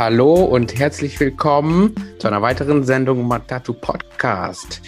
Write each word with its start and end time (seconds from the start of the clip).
Hallo 0.00 0.32
und 0.32 0.78
herzlich 0.78 1.20
willkommen 1.20 1.94
zu 2.18 2.26
einer 2.26 2.40
weiteren 2.40 2.84
Sendung 2.84 3.28
Matatu 3.28 3.74
Podcast. 3.74 4.80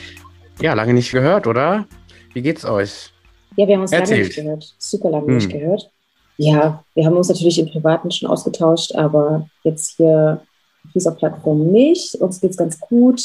Ja, 0.58 0.72
lange 0.72 0.94
nicht 0.94 1.12
gehört, 1.12 1.46
oder? 1.46 1.86
Wie 2.32 2.40
geht's 2.40 2.64
euch? 2.64 3.12
Ja, 3.56 3.68
wir 3.68 3.74
haben 3.74 3.82
uns 3.82 3.92
Erzählt. 3.92 4.10
lange 4.10 4.22
nicht 4.22 4.36
gehört. 4.36 4.74
Super 4.78 5.10
lange 5.10 5.26
hm. 5.26 5.34
nicht 5.34 5.50
gehört. 5.50 5.90
Ja, 6.38 6.82
wir 6.94 7.04
haben 7.04 7.14
uns 7.14 7.28
natürlich 7.28 7.58
im 7.58 7.68
Privaten 7.68 8.10
schon 8.10 8.30
ausgetauscht, 8.30 8.94
aber 8.94 9.50
jetzt 9.64 9.96
hier 9.98 10.40
auf 10.86 10.92
dieser 10.94 11.10
Plattform 11.10 11.70
nicht. 11.70 12.14
Uns 12.14 12.40
geht's 12.40 12.56
ganz 12.56 12.80
gut. 12.80 13.22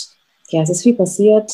Ja, 0.50 0.64
es 0.64 0.70
ist 0.70 0.84
viel 0.84 0.96
passiert. 0.96 1.50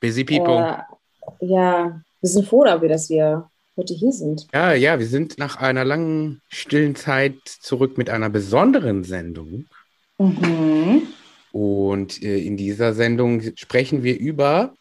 Busy 0.00 0.24
people. 0.24 0.56
Äh, 0.56 1.44
ja, 1.44 2.00
wir 2.22 2.30
sind 2.30 2.48
froh 2.48 2.64
dafür, 2.64 2.88
dass 2.88 3.10
wir 3.10 3.50
heute 3.76 3.94
hier 3.94 4.12
sind. 4.12 4.46
Ja, 4.52 4.72
ja, 4.72 4.98
wir 4.98 5.06
sind 5.06 5.38
nach 5.38 5.56
einer 5.56 5.84
langen, 5.84 6.40
stillen 6.48 6.94
Zeit 6.94 7.36
zurück 7.44 7.98
mit 7.98 8.10
einer 8.10 8.30
besonderen 8.30 9.04
Sendung. 9.04 9.66
Mhm. 10.18 11.02
Und 11.52 12.22
äh, 12.22 12.38
in 12.38 12.56
dieser 12.56 12.94
Sendung 12.94 13.42
sprechen 13.56 14.02
wir 14.02 14.18
über 14.18 14.74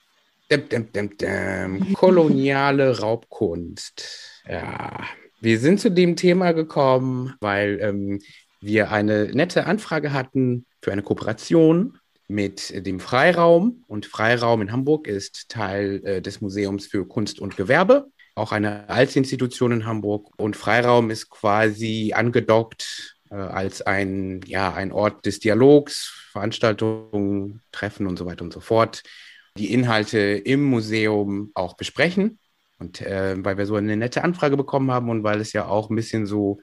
däm, 0.51 0.91
däm, 0.91 1.17
däm, 1.17 1.93
koloniale 1.93 2.99
Raubkunst. 2.99 4.43
Ja, 4.47 5.03
wir 5.41 5.59
sind 5.59 5.79
zu 5.79 5.89
dem 5.89 6.15
Thema 6.15 6.51
gekommen, 6.51 7.35
weil 7.39 7.79
ähm, 7.81 8.19
wir 8.61 8.91
eine 8.91 9.29
nette 9.33 9.65
Anfrage 9.65 10.11
hatten 10.11 10.65
für 10.81 10.91
eine 10.91 11.01
Kooperation 11.01 11.97
mit 12.27 12.85
dem 12.85 12.99
Freiraum. 12.99 13.83
Und 13.87 14.05
Freiraum 14.05 14.61
in 14.61 14.71
Hamburg 14.71 15.07
ist 15.07 15.49
Teil 15.49 16.01
äh, 16.03 16.21
des 16.21 16.41
Museums 16.41 16.87
für 16.87 17.07
Kunst 17.07 17.39
und 17.39 17.57
Gewerbe, 17.57 18.11
auch 18.39 18.51
eine 18.51 18.89
Altinstitution 18.89 19.71
in 19.71 19.85
Hamburg. 19.85 20.29
Und 20.37 20.55
Freiraum 20.55 21.11
ist 21.11 21.29
quasi 21.29 22.13
angedockt 22.15 23.17
äh, 23.29 23.35
als 23.35 23.81
ein, 23.81 24.41
ja, 24.45 24.73
ein 24.73 24.91
Ort 24.91 25.25
des 25.25 25.39
Dialogs, 25.39 26.27
Veranstaltungen, 26.31 27.61
Treffen 27.71 28.07
und 28.07 28.17
so 28.17 28.25
weiter 28.25 28.43
und 28.43 28.53
so 28.53 28.59
fort. 28.59 29.03
Die 29.57 29.73
Inhalte 29.73 30.19
im 30.19 30.63
Museum 30.63 31.51
auch 31.53 31.75
besprechen. 31.75 32.39
Und 32.79 33.01
äh, 33.01 33.35
weil 33.43 33.57
wir 33.57 33.65
so 33.65 33.75
eine 33.75 33.97
nette 33.97 34.23
Anfrage 34.23 34.55
bekommen 34.55 34.89
haben 34.91 35.09
und 35.09 35.23
weil 35.23 35.41
es 35.41 35.51
ja 35.51 35.67
auch 35.67 35.89
ein 35.89 35.95
bisschen 35.95 36.25
so, 36.25 36.59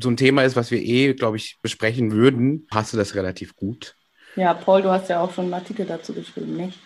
so 0.00 0.08
ein 0.08 0.16
Thema 0.16 0.42
ist, 0.42 0.56
was 0.56 0.70
wir 0.70 0.80
eh, 0.80 1.12
glaube 1.12 1.36
ich, 1.36 1.58
besprechen 1.60 2.10
würden, 2.12 2.66
passte 2.66 2.96
das 2.96 3.14
relativ 3.14 3.54
gut. 3.54 3.94
Ja, 4.36 4.54
Paul, 4.54 4.82
du 4.82 4.90
hast 4.90 5.10
ja 5.10 5.20
auch 5.20 5.32
schon 5.32 5.46
einen 5.46 5.54
Artikel 5.54 5.84
dazu 5.84 6.14
geschrieben, 6.14 6.56
nicht? 6.56 6.78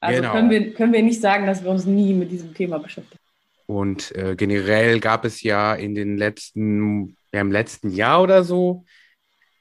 Also 0.00 0.20
genau. 0.20 0.32
können, 0.32 0.50
wir, 0.50 0.74
können 0.74 0.92
wir 0.92 1.02
nicht 1.02 1.20
sagen, 1.20 1.46
dass 1.46 1.62
wir 1.62 1.70
uns 1.70 1.86
nie 1.86 2.12
mit 2.12 2.30
diesem 2.30 2.54
Thema 2.54 2.78
beschäftigen. 2.78 3.23
Und 3.66 4.14
äh, 4.14 4.36
generell 4.36 5.00
gab 5.00 5.24
es 5.24 5.42
ja 5.42 5.74
in 5.74 5.94
den 5.94 6.16
letzten, 6.16 7.16
ja, 7.32 7.40
im 7.40 7.52
letzten 7.52 7.90
Jahr 7.90 8.22
oder 8.22 8.44
so 8.44 8.84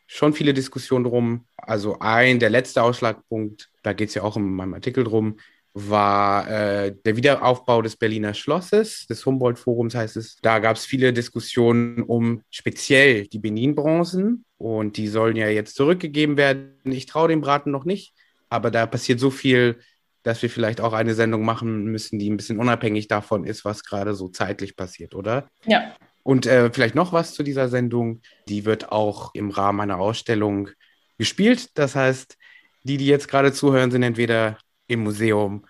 schon 0.07 0.33
viele 0.33 0.53
Diskussionen 0.53 1.05
drum. 1.05 1.45
Also 1.57 1.97
ein, 1.99 2.39
der 2.39 2.49
letzte 2.49 2.83
Ausschlagpunkt, 2.83 3.69
da 3.81 3.93
geht 3.93 4.09
es 4.09 4.15
ja 4.15 4.23
auch 4.23 4.37
in 4.37 4.43
meinem 4.53 4.73
Artikel 4.73 5.03
drum, 5.03 5.37
war 5.73 6.47
äh, 6.49 6.95
der 7.03 7.17
Wiederaufbau 7.17 7.81
des 7.81 7.95
Berliner 7.95 8.35
Schlosses, 8.35 9.07
des 9.07 9.25
Humboldt-Forums 9.25 9.95
heißt 9.95 10.17
es. 10.17 10.37
Da 10.41 10.59
gab 10.59 10.75
es 10.75 10.85
viele 10.85 11.13
Diskussionen 11.13 12.03
um 12.03 12.43
speziell 12.51 13.25
die 13.27 13.39
Benin-Bronzen 13.39 14.45
und 14.57 14.97
die 14.97 15.07
sollen 15.07 15.35
ja 15.35 15.47
jetzt 15.47 15.75
zurückgegeben 15.75 16.37
werden. 16.37 16.75
Ich 16.85 17.07
traue 17.07 17.29
dem 17.29 17.41
Braten 17.41 17.71
noch 17.71 17.85
nicht, 17.85 18.13
aber 18.49 18.69
da 18.69 18.85
passiert 18.85 19.19
so 19.19 19.31
viel, 19.31 19.79
dass 20.23 20.41
wir 20.41 20.49
vielleicht 20.49 20.81
auch 20.81 20.93
eine 20.93 21.13
Sendung 21.13 21.45
machen 21.45 21.85
müssen, 21.85 22.17
die 22.17 22.29
ein 22.29 22.37
bisschen 22.37 22.59
unabhängig 22.59 23.07
davon 23.07 23.45
ist, 23.45 23.65
was 23.65 23.83
gerade 23.83 24.15
so 24.15 24.29
zeitlich 24.29 24.75
passiert, 24.75 25.15
oder? 25.15 25.49
Ja. 25.65 25.93
Und 26.23 26.45
äh, 26.45 26.71
vielleicht 26.71 26.95
noch 26.95 27.11
was 27.11 27.33
zu 27.33 27.43
dieser 27.43 27.67
Sendung. 27.67 28.21
Die 28.47 28.65
wird 28.65 28.91
auch 28.91 29.33
im 29.33 29.49
Rahmen 29.49 29.81
einer 29.81 29.99
Ausstellung 29.99 30.69
gespielt. 31.17 31.77
Das 31.77 31.95
heißt, 31.95 32.37
die, 32.83 32.97
die 32.97 33.07
jetzt 33.07 33.27
gerade 33.27 33.51
zuhören, 33.51 33.91
sind 33.91 34.03
entweder 34.03 34.57
im 34.87 35.03
Museum 35.03 35.65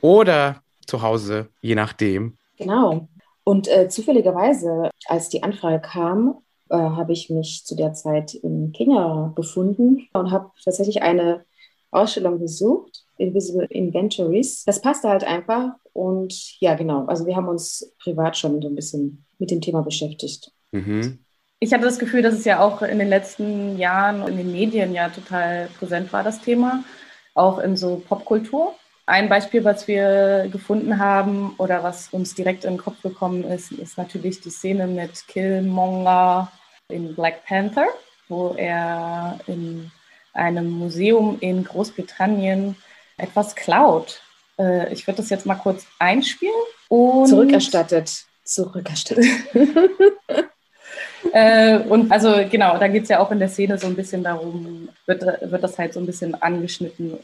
oder 0.00 0.62
zu 0.86 1.02
Hause, 1.02 1.48
je 1.60 1.74
nachdem. 1.74 2.38
Genau. 2.56 3.08
Und 3.44 3.68
äh, 3.68 3.88
zufälligerweise, 3.88 4.90
als 5.06 5.28
die 5.28 5.42
Anfrage 5.42 5.80
kam, 5.80 6.38
äh, 6.70 6.76
habe 6.76 7.12
ich 7.12 7.30
mich 7.30 7.64
zu 7.64 7.76
der 7.76 7.92
Zeit 7.92 8.34
in 8.34 8.72
Kenia 8.72 9.32
befunden 9.34 10.08
und 10.12 10.30
habe 10.30 10.50
tatsächlich 10.62 11.02
eine 11.02 11.44
Ausstellung 11.90 12.38
besucht, 12.38 13.04
Invisible 13.18 13.66
Inventories. 13.66 14.64
Das 14.64 14.80
passte 14.80 15.08
halt 15.08 15.24
einfach 15.24 15.72
und 15.92 16.60
ja, 16.60 16.74
genau. 16.74 17.04
Also 17.06 17.26
wir 17.26 17.36
haben 17.36 17.48
uns 17.48 17.92
privat 18.02 18.36
schon 18.36 18.62
so 18.62 18.68
ein 18.68 18.74
bisschen 18.74 19.24
mit 19.38 19.50
dem 19.50 19.60
Thema 19.60 19.82
beschäftigt. 19.82 20.50
Mhm. 20.72 21.18
Ich 21.60 21.72
hatte 21.72 21.84
das 21.84 21.98
Gefühl, 21.98 22.22
dass 22.22 22.34
es 22.34 22.44
ja 22.44 22.60
auch 22.60 22.82
in 22.82 22.98
den 22.98 23.08
letzten 23.08 23.78
Jahren 23.78 24.26
in 24.28 24.36
den 24.36 24.52
Medien 24.52 24.94
ja 24.94 25.08
total 25.08 25.68
präsent 25.78 26.12
war, 26.12 26.22
das 26.22 26.40
Thema 26.40 26.84
auch 27.34 27.58
in 27.58 27.76
so 27.76 28.02
Popkultur. 28.06 28.74
Ein 29.06 29.28
Beispiel, 29.30 29.64
was 29.64 29.88
wir 29.88 30.48
gefunden 30.52 30.98
haben 30.98 31.54
oder 31.56 31.82
was 31.82 32.08
uns 32.08 32.34
direkt 32.34 32.64
in 32.64 32.74
den 32.74 32.78
Kopf 32.78 33.00
gekommen 33.00 33.44
ist, 33.44 33.72
ist 33.72 33.96
natürlich 33.96 34.40
die 34.40 34.50
Szene 34.50 34.86
mit 34.86 35.26
Killmonger 35.28 36.52
in 36.88 37.14
Black 37.14 37.44
Panther, 37.46 37.86
wo 38.28 38.54
er 38.56 39.38
in 39.46 39.90
einem 40.34 40.70
Museum 40.70 41.38
in 41.40 41.64
Großbritannien 41.64 42.76
etwas 43.18 43.54
klaut. 43.54 44.22
Äh, 44.58 44.92
ich 44.92 45.06
würde 45.06 45.18
das 45.18 45.30
jetzt 45.30 45.46
mal 45.46 45.56
kurz 45.56 45.84
einspielen. 45.98 46.54
Und 46.88 47.26
Zurückerstattet. 47.26 48.24
Zurückerstattet. 48.44 49.26
äh, 51.32 51.78
und 51.80 52.10
also 52.10 52.34
genau, 52.50 52.78
da 52.78 52.88
geht 52.88 53.02
es 53.02 53.08
ja 53.10 53.18
auch 53.18 53.30
in 53.30 53.38
der 53.38 53.48
Szene 53.48 53.76
so 53.76 53.86
ein 53.86 53.96
bisschen 53.96 54.22
darum, 54.22 54.88
wird, 55.06 55.22
wird 55.22 55.62
das 55.62 55.78
halt 55.78 55.92
so 55.92 56.00
ein 56.00 56.06
bisschen 56.06 56.34
angeschnitten, 56.40 57.18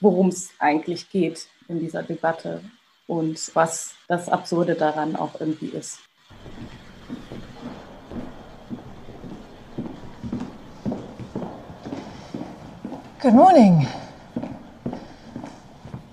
worum 0.00 0.28
es 0.28 0.50
eigentlich 0.58 1.08
geht 1.10 1.46
in 1.68 1.80
dieser 1.80 2.02
Debatte 2.02 2.60
und 3.06 3.54
was 3.54 3.94
das 4.08 4.28
Absurde 4.28 4.74
daran 4.74 5.16
auch 5.16 5.40
irgendwie 5.40 5.68
ist. 5.68 5.98
Good 13.20 13.34
morning. 13.34 13.86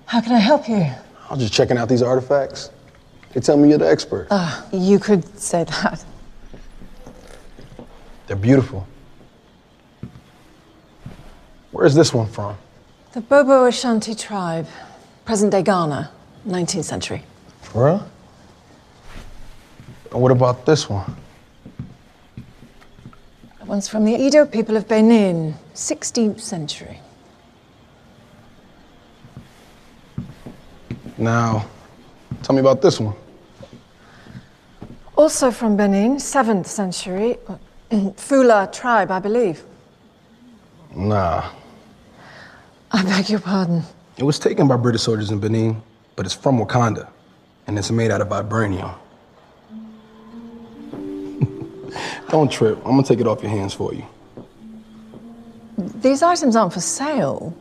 How 0.08 0.22
can 0.22 0.32
I 0.32 0.38
help 0.38 0.70
you? 0.70 0.76
I 0.76 1.34
was 1.34 1.40
just 1.40 1.52
checking 1.52 1.76
out 1.76 1.86
these 1.86 2.00
artifacts. 2.00 2.70
They 3.34 3.40
tell 3.42 3.58
me 3.58 3.68
you're 3.68 3.76
the 3.76 3.90
expert. 3.90 4.28
Ah, 4.30 4.66
uh, 4.72 4.76
you 4.76 4.98
could 4.98 5.22
say 5.38 5.64
that. 5.64 6.02
They're 8.26 8.34
beautiful. 8.34 8.86
Where's 11.72 11.94
this 11.94 12.14
one 12.14 12.26
from? 12.26 12.56
The 13.12 13.20
Bobo 13.20 13.66
Ashanti 13.66 14.14
tribe, 14.14 14.66
present 15.26 15.52
day 15.52 15.62
Ghana, 15.62 16.10
19th 16.46 16.84
century. 16.84 17.22
For 17.60 17.84
real? 17.84 18.10
And 20.10 20.22
what 20.22 20.32
about 20.32 20.64
this 20.64 20.88
one? 20.88 21.16
That 23.58 23.66
one's 23.68 23.88
from 23.88 24.06
the 24.06 24.16
Edo 24.16 24.46
people 24.46 24.74
of 24.78 24.88
Benin, 24.88 25.54
16th 25.74 26.40
century. 26.40 26.98
Now, 31.18 31.66
tell 32.44 32.54
me 32.54 32.60
about 32.60 32.80
this 32.80 33.00
one. 33.00 33.14
Also 35.16 35.50
from 35.50 35.76
Benin, 35.76 36.16
7th 36.16 36.66
century. 36.66 37.36
Fula 38.16 38.70
tribe, 38.72 39.10
I 39.10 39.18
believe. 39.18 39.64
Nah. 40.94 41.50
I 42.92 43.02
beg 43.02 43.28
your 43.28 43.40
pardon. 43.40 43.82
It 44.16 44.22
was 44.22 44.38
taken 44.38 44.68
by 44.68 44.76
British 44.76 45.02
soldiers 45.02 45.32
in 45.32 45.40
Benin, 45.40 45.82
but 46.14 46.24
it's 46.24 46.34
from 46.34 46.58
Wakanda, 46.58 47.08
and 47.66 47.76
it's 47.76 47.90
made 47.90 48.12
out 48.12 48.20
of 48.20 48.28
vibranium. 48.28 48.94
Don't 52.28 52.50
trip. 52.50 52.78
I'm 52.78 52.92
gonna 52.92 53.02
take 53.02 53.20
it 53.20 53.26
off 53.26 53.42
your 53.42 53.50
hands 53.50 53.74
for 53.74 53.92
you. 53.92 54.06
These 55.76 56.22
items 56.22 56.56
aren't 56.56 56.72
for 56.72 56.80
sale. 56.80 57.54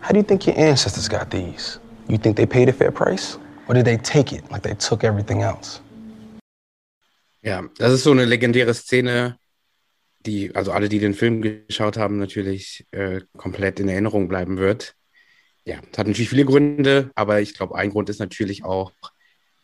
How 0.00 0.10
do 0.10 0.18
you 0.18 0.22
think 0.22 0.46
your 0.46 0.58
ancestors 0.58 1.08
got 1.08 1.30
these? 1.30 1.78
You 2.08 2.16
think 2.16 2.36
they 2.36 2.46
paid 2.46 2.70
a 2.70 2.72
fair 2.72 2.90
price? 2.90 3.38
Or 3.68 3.74
did 3.74 3.84
they 3.84 3.98
take 3.98 4.34
it 4.34 4.50
like 4.50 4.62
they 4.62 4.74
took 4.74 5.04
everything 5.04 5.42
else? 5.42 5.82
Ja, 7.42 7.62
das 7.76 7.92
ist 7.92 8.02
so 8.02 8.10
eine 8.10 8.24
legendäre 8.24 8.72
Szene, 8.74 9.38
die, 10.24 10.54
also 10.54 10.72
alle, 10.72 10.88
die 10.88 10.98
den 10.98 11.14
Film 11.14 11.42
geschaut 11.42 11.98
haben, 11.98 12.18
natürlich 12.18 12.86
äh, 12.90 13.20
komplett 13.36 13.78
in 13.78 13.88
Erinnerung 13.88 14.26
bleiben 14.28 14.56
wird. 14.56 14.94
Ja, 15.64 15.80
es 15.92 15.98
hat 15.98 16.06
natürlich 16.06 16.30
viele 16.30 16.46
Gründe, 16.46 17.10
aber 17.14 17.40
ich 17.42 17.54
glaube, 17.54 17.76
ein 17.76 17.90
Grund 17.90 18.08
ist 18.08 18.20
natürlich 18.20 18.64
auch, 18.64 18.92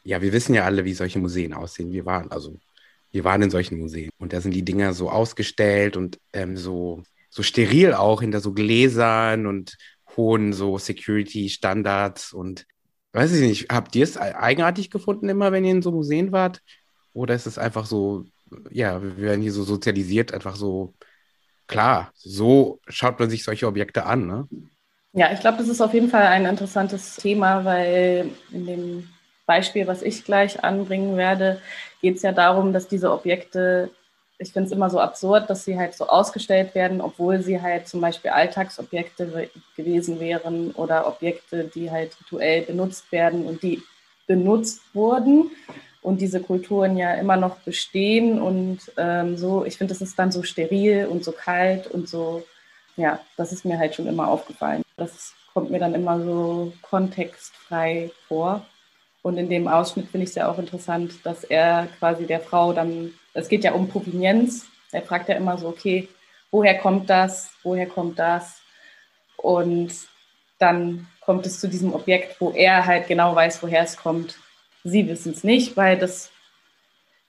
ja, 0.03 0.21
wir 0.21 0.35
wissen 0.35 0.55
ja 0.55 0.65
alle, 0.65 0.85
wie 0.85 0.93
solche 0.93 1.19
Museen 1.19 1.55
aussehen. 1.55 1.93
Wir 1.93 2.05
waren, 2.05 2.31
also, 2.31 2.59
wir 3.11 3.25
waren 3.25 3.41
in 3.41 3.51
solchen 3.51 3.79
Museen 3.79 4.11
und 4.19 4.35
da 4.35 4.43
sind 4.43 4.53
die 4.53 4.65
Dinger 4.65 4.93
so 4.93 5.11
ausgestellt 5.11 5.97
und 5.97 6.21
ähm, 6.35 6.59
so, 6.59 7.03
so 7.31 7.43
steril 7.43 7.95
auch 7.95 8.21
hinter 8.21 8.41
so 8.41 8.53
Gläsern 8.53 9.47
und 9.47 9.77
hohen 10.17 10.53
so 10.53 10.79
Security-Standards 10.79 12.33
und 12.33 12.67
weiß 13.13 13.33
ich 13.33 13.41
nicht, 13.41 13.71
habt 13.71 13.95
ihr 13.97 14.05
es 14.05 14.17
eigenartig 14.17 14.91
gefunden 14.91 15.29
immer, 15.29 15.53
wenn 15.53 15.65
ihr 15.65 15.71
in 15.71 15.83
so 15.83 15.93
Museen 15.93 16.33
wart? 16.33 16.61
Oder 17.13 17.35
ist 17.35 17.47
es 17.47 17.59
einfach 17.59 17.87
so, 17.87 18.25
ja, 18.71 19.03
wir 19.03 19.17
werden 19.19 19.43
hier 19.43 19.53
so 19.53 19.63
sozialisiert, 19.63 20.35
einfach 20.35 20.57
so 20.57 20.95
klar, 21.67 22.13
so 22.15 22.81
schaut 22.89 23.19
man 23.19 23.31
sich 23.31 23.45
solche 23.45 23.67
Objekte 23.67 24.05
an. 24.05 24.27
Ne? 24.27 24.49
Ja, 25.13 25.33
ich 25.33 25.41
glaube, 25.41 25.59
das 25.59 25.69
ist 25.69 25.81
auf 25.81 25.95
jeden 25.95 26.09
Fall 26.09 26.27
ein 26.27 26.45
interessantes 26.45 27.17
Thema, 27.17 27.65
weil 27.65 28.31
in 28.51 28.67
dem 28.67 29.09
Beispiel, 29.47 29.87
was 29.87 30.03
ich 30.03 30.25
gleich 30.25 30.65
anbringen 30.65 31.17
werde, 31.17 31.61
geht 32.01 32.17
es 32.17 32.23
ja 32.23 32.33
darum, 32.33 32.73
dass 32.73 32.89
diese 32.89 33.13
Objekte, 33.13 33.91
ich 34.45 34.53
finde 34.53 34.67
es 34.67 34.73
immer 34.73 34.91
so 34.91 35.01
absurd, 35.01 35.51
dass 35.51 35.65
sie 35.65 35.77
halt 35.79 35.95
so 35.95 36.07
ausgestellt 36.07 36.75
werden, 36.75 37.01
obwohl 37.01 37.43
sie 37.43 37.61
halt 37.61 37.89
zum 37.89 38.01
Beispiel 38.01 38.31
Alltagsobjekte 38.31 39.51
gewesen 39.77 40.21
wären 40.21 40.71
oder 40.73 41.07
Objekte, 41.07 41.65
die 41.75 41.91
halt 41.91 42.17
rituell 42.21 42.63
benutzt 42.63 43.11
werden 43.11 43.47
und 43.47 43.63
die 43.63 43.83
benutzt 44.27 44.81
wurden 44.95 45.51
und 46.03 46.21
diese 46.21 46.41
Kulturen 46.41 46.97
ja 46.97 47.15
immer 47.15 47.37
noch 47.37 47.57
bestehen 47.61 48.41
und 48.41 48.79
ähm, 48.97 49.37
so, 49.37 49.65
ich 49.65 49.79
finde, 49.79 49.95
das 49.95 50.03
ist 50.03 50.19
dann 50.19 50.31
so 50.31 50.43
steril 50.43 51.07
und 51.07 51.25
so 51.25 51.33
kalt 51.33 51.87
und 51.87 52.09
so, 52.09 52.45
ja, 52.97 53.21
das 53.37 53.53
ist 53.53 53.65
mir 53.65 53.79
halt 53.79 53.95
schon 53.95 54.07
immer 54.07 54.29
aufgefallen. 54.29 54.83
Das 54.97 55.33
kommt 55.53 55.71
mir 55.71 55.79
dann 55.79 55.95
immer 55.95 56.23
so 56.23 56.73
kontextfrei 56.83 58.11
vor. 58.29 58.67
Und 59.23 59.39
in 59.39 59.49
dem 59.49 59.69
Ausschnitt 59.69 60.09
finde 60.09 60.25
ich 60.25 60.31
es 60.31 60.37
ja 60.37 60.51
auch 60.51 60.59
interessant, 60.59 61.15
dass 61.25 61.45
er 61.45 61.89
quasi 61.99 62.27
der 62.27 62.41
Frau 62.41 62.75
dann, 62.75 63.15
es 63.35 63.49
geht 63.49 63.65
ja 63.65 63.73
um 63.73 63.89
Provenienz, 63.89 64.67
er 64.93 65.03
fragt 65.03 65.29
ja 65.29 65.35
immer 65.35 65.59
so, 65.59 65.69
okay, 65.69 66.09
woher 66.51 66.79
kommt 66.79 67.11
das, 67.11 67.51
woher 67.63 67.87
kommt 67.87 68.19
das? 68.19 68.63
Und 69.37 69.93
dann 70.59 71.09
kommt 71.21 71.47
es 71.47 71.61
zu 71.61 71.69
diesem 71.69 71.93
Objekt, 71.93 72.41
wo 72.41 72.53
er 72.53 72.87
halt 72.87 73.09
genau 73.09 73.35
weiß, 73.35 73.63
woher 73.63 73.83
es 73.83 73.97
kommt. 73.97 74.39
Sie 74.85 75.09
wissen 75.09 75.33
es 75.33 75.43
nicht, 75.43 75.77
weil 75.77 75.99
das 75.99 76.31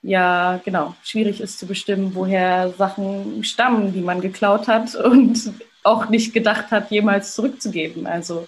ja 0.02 0.62
genau 0.64 0.96
schwierig 1.04 1.42
ist 1.42 1.58
zu 1.58 1.66
bestimmen, 1.66 2.14
woher 2.14 2.70
Sachen 2.78 3.44
stammen, 3.44 3.94
die 3.94 4.02
man 4.02 4.22
geklaut 4.22 4.68
hat 4.68 4.94
und 4.96 5.52
auch 5.84 6.10
nicht 6.10 6.34
gedacht 6.34 6.72
hat, 6.72 6.92
jemals 6.92 7.34
zurückzugeben. 7.34 8.06
Also 8.06 8.48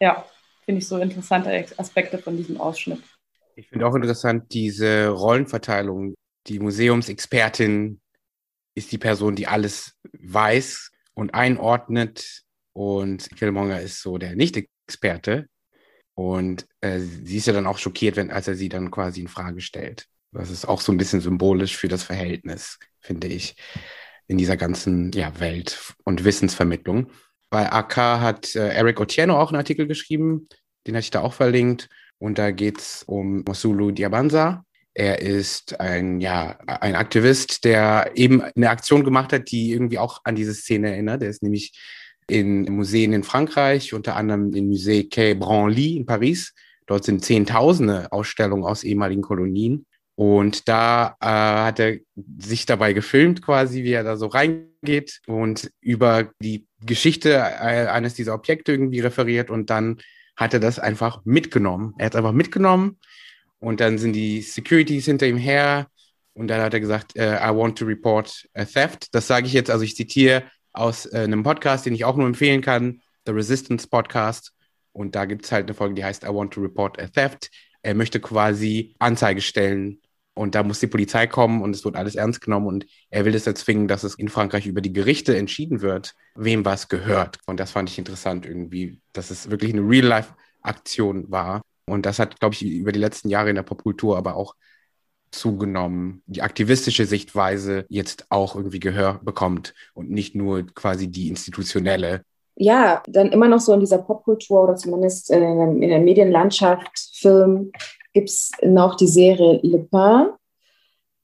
ja, 0.00 0.24
finde 0.64 0.80
ich 0.80 0.88
so 0.88 0.98
interessante 0.98 1.66
Aspekte 1.76 2.18
von 2.18 2.36
diesem 2.36 2.60
Ausschnitt. 2.60 3.02
Ich 3.54 3.68
finde 3.68 3.86
auch 3.86 3.94
interessant 3.94 4.52
diese 4.52 5.08
Rollenverteilung. 5.08 6.14
Die 6.46 6.58
Museumsexpertin 6.58 8.00
ist 8.74 8.92
die 8.92 8.98
Person, 8.98 9.36
die 9.36 9.46
alles 9.46 9.98
weiß 10.12 10.90
und 11.14 11.34
einordnet. 11.34 12.42
Und 12.72 13.28
Killmonger 13.36 13.80
ist 13.80 14.00
so 14.00 14.18
der 14.18 14.36
Nicht-Experte. 14.36 15.48
Und 16.14 16.66
äh, 16.80 16.98
sie 17.00 17.38
ist 17.38 17.46
ja 17.46 17.52
dann 17.52 17.66
auch 17.66 17.78
schockiert, 17.78 18.16
wenn, 18.16 18.30
als 18.30 18.48
er 18.48 18.54
sie 18.54 18.68
dann 18.68 18.90
quasi 18.90 19.20
in 19.20 19.28
Frage 19.28 19.60
stellt. 19.60 20.06
Das 20.32 20.50
ist 20.50 20.66
auch 20.66 20.80
so 20.80 20.92
ein 20.92 20.98
bisschen 20.98 21.20
symbolisch 21.20 21.76
für 21.76 21.88
das 21.88 22.02
Verhältnis, 22.02 22.78
finde 23.00 23.26
ich, 23.26 23.56
in 24.28 24.38
dieser 24.38 24.56
ganzen 24.56 25.10
ja, 25.12 25.40
Welt- 25.40 25.94
und 26.04 26.24
Wissensvermittlung. 26.24 27.10
Bei 27.50 27.72
AK 27.72 27.96
hat 27.96 28.54
äh, 28.54 28.68
Eric 28.68 29.00
Otieno 29.00 29.40
auch 29.40 29.48
einen 29.48 29.56
Artikel 29.56 29.88
geschrieben, 29.88 30.48
den 30.86 30.94
hatte 30.94 31.04
ich 31.04 31.10
da 31.10 31.20
auch 31.22 31.34
verlinkt. 31.34 31.88
Und 32.18 32.38
da 32.38 32.50
geht 32.50 32.78
es 32.78 33.02
um 33.02 33.42
Mosulu 33.46 33.90
Diabanza. 33.90 34.64
Er 34.94 35.20
ist 35.20 35.78
ein, 35.80 36.20
ja, 36.20 36.58
ein 36.66 36.96
Aktivist, 36.96 37.64
der 37.64 38.10
eben 38.14 38.42
eine 38.42 38.70
Aktion 38.70 39.04
gemacht 39.04 39.32
hat, 39.32 39.50
die 39.50 39.72
irgendwie 39.72 39.98
auch 39.98 40.20
an 40.24 40.34
diese 40.34 40.54
Szene 40.54 40.90
erinnert. 40.90 41.22
Er 41.22 41.30
ist 41.30 41.42
nämlich 41.42 41.72
in 42.26 42.62
Museen 42.64 43.12
in 43.12 43.22
Frankreich, 43.22 43.94
unter 43.94 44.16
anderem 44.16 44.52
im 44.54 44.70
Musée 44.70 45.08
Quai 45.08 45.34
Branly 45.34 45.96
in 45.96 46.06
Paris. 46.06 46.54
Dort 46.86 47.04
sind 47.04 47.24
Zehntausende 47.24 48.10
Ausstellungen 48.10 48.64
aus 48.64 48.82
ehemaligen 48.82 49.22
Kolonien. 49.22 49.86
Und 50.16 50.68
da 50.68 51.16
äh, 51.20 51.26
hat 51.26 51.80
er 51.80 51.98
sich 52.38 52.66
dabei 52.66 52.92
gefilmt, 52.92 53.42
quasi, 53.42 53.84
wie 53.84 53.92
er 53.92 54.04
da 54.04 54.16
so 54.16 54.26
reingeht 54.26 55.20
und 55.26 55.70
über 55.80 56.30
die 56.42 56.66
Geschichte 56.84 57.32
äh, 57.32 57.86
eines 57.86 58.14
dieser 58.14 58.34
Objekte 58.34 58.72
irgendwie 58.72 59.00
referiert 59.00 59.50
und 59.50 59.70
dann 59.70 59.98
hat 60.36 60.52
er 60.52 60.60
das 60.60 60.78
einfach 60.78 61.24
mitgenommen. 61.24 61.94
Er 61.96 62.06
hat 62.06 62.14
es 62.14 62.18
einfach 62.18 62.32
mitgenommen 62.32 62.98
und 63.60 63.80
dann 63.80 63.98
sind 63.98 64.14
die 64.14 64.42
Securities 64.42 65.04
hinter 65.04 65.26
ihm 65.26 65.36
her 65.36 65.86
und 66.34 66.48
dann 66.48 66.60
hat 66.60 66.74
er 66.74 66.80
gesagt, 66.80 67.12
uh, 67.16 67.20
I 67.20 67.54
want 67.54 67.78
to 67.78 67.84
report 67.84 68.48
a 68.54 68.64
theft. 68.64 69.08
Das 69.12 69.26
sage 69.26 69.46
ich 69.46 69.52
jetzt, 69.52 69.70
also 69.70 69.84
ich 69.84 69.94
zitiere 69.94 70.42
aus 70.72 71.06
äh, 71.06 71.18
einem 71.18 71.42
Podcast, 71.42 71.86
den 71.86 71.94
ich 71.94 72.04
auch 72.04 72.16
nur 72.16 72.26
empfehlen 72.26 72.62
kann, 72.62 73.02
The 73.26 73.32
Resistance 73.32 73.86
Podcast. 73.88 74.52
Und 74.92 75.14
da 75.14 75.24
gibt 75.24 75.44
es 75.44 75.52
halt 75.52 75.66
eine 75.66 75.74
Folge, 75.74 75.94
die 75.94 76.04
heißt 76.04 76.24
I 76.24 76.28
want 76.28 76.52
to 76.54 76.60
report 76.60 77.00
a 77.00 77.06
theft. 77.06 77.50
Er 77.82 77.94
möchte 77.94 78.20
quasi 78.20 78.94
Anzeige 78.98 79.40
stellen 79.40 80.00
und 80.34 80.54
da 80.54 80.62
muss 80.62 80.80
die 80.80 80.86
Polizei 80.86 81.26
kommen 81.26 81.62
und 81.62 81.74
es 81.74 81.84
wird 81.84 81.96
alles 81.96 82.14
ernst 82.14 82.40
genommen 82.40 82.66
und 82.66 82.86
er 83.10 83.24
will 83.24 83.34
es 83.34 83.46
erzwingen, 83.46 83.88
dass 83.88 84.04
es 84.04 84.14
in 84.14 84.28
Frankreich 84.28 84.66
über 84.66 84.80
die 84.80 84.92
Gerichte 84.92 85.36
entschieden 85.36 85.80
wird, 85.80 86.14
wem 86.34 86.64
was 86.64 86.88
gehört. 86.88 87.38
Und 87.46 87.60
das 87.60 87.72
fand 87.72 87.90
ich 87.90 87.98
interessant 87.98 88.46
irgendwie, 88.46 89.00
dass 89.12 89.30
es 89.30 89.50
wirklich 89.50 89.72
eine 89.72 89.82
Real-Life-Aktion 89.82 91.30
war. 91.30 91.62
Und 91.90 92.06
das 92.06 92.18
hat, 92.18 92.40
glaube 92.40 92.54
ich, 92.54 92.62
über 92.62 92.92
die 92.92 92.98
letzten 92.98 93.28
Jahre 93.28 93.50
in 93.50 93.56
der 93.56 93.62
Popkultur 93.62 94.16
aber 94.16 94.36
auch 94.36 94.54
zugenommen, 95.30 96.22
die 96.26 96.42
aktivistische 96.42 97.06
Sichtweise 97.06 97.86
jetzt 97.88 98.26
auch 98.30 98.56
irgendwie 98.56 98.80
Gehör 98.80 99.20
bekommt 99.22 99.74
und 99.94 100.10
nicht 100.10 100.34
nur 100.34 100.66
quasi 100.66 101.08
die 101.08 101.28
institutionelle. 101.28 102.22
Ja, 102.56 103.02
dann 103.06 103.32
immer 103.32 103.48
noch 103.48 103.60
so 103.60 103.72
in 103.72 103.80
dieser 103.80 103.98
Popkultur 103.98 104.64
oder 104.64 104.76
zumindest 104.76 105.30
in 105.30 105.80
der 105.80 106.00
Medienlandschaft, 106.00 107.10
Film, 107.14 107.70
gibt 108.12 108.28
es 108.28 108.50
noch 108.62 108.96
die 108.96 109.06
Serie 109.06 109.60
Le 109.62 109.78
Pen 109.78 110.32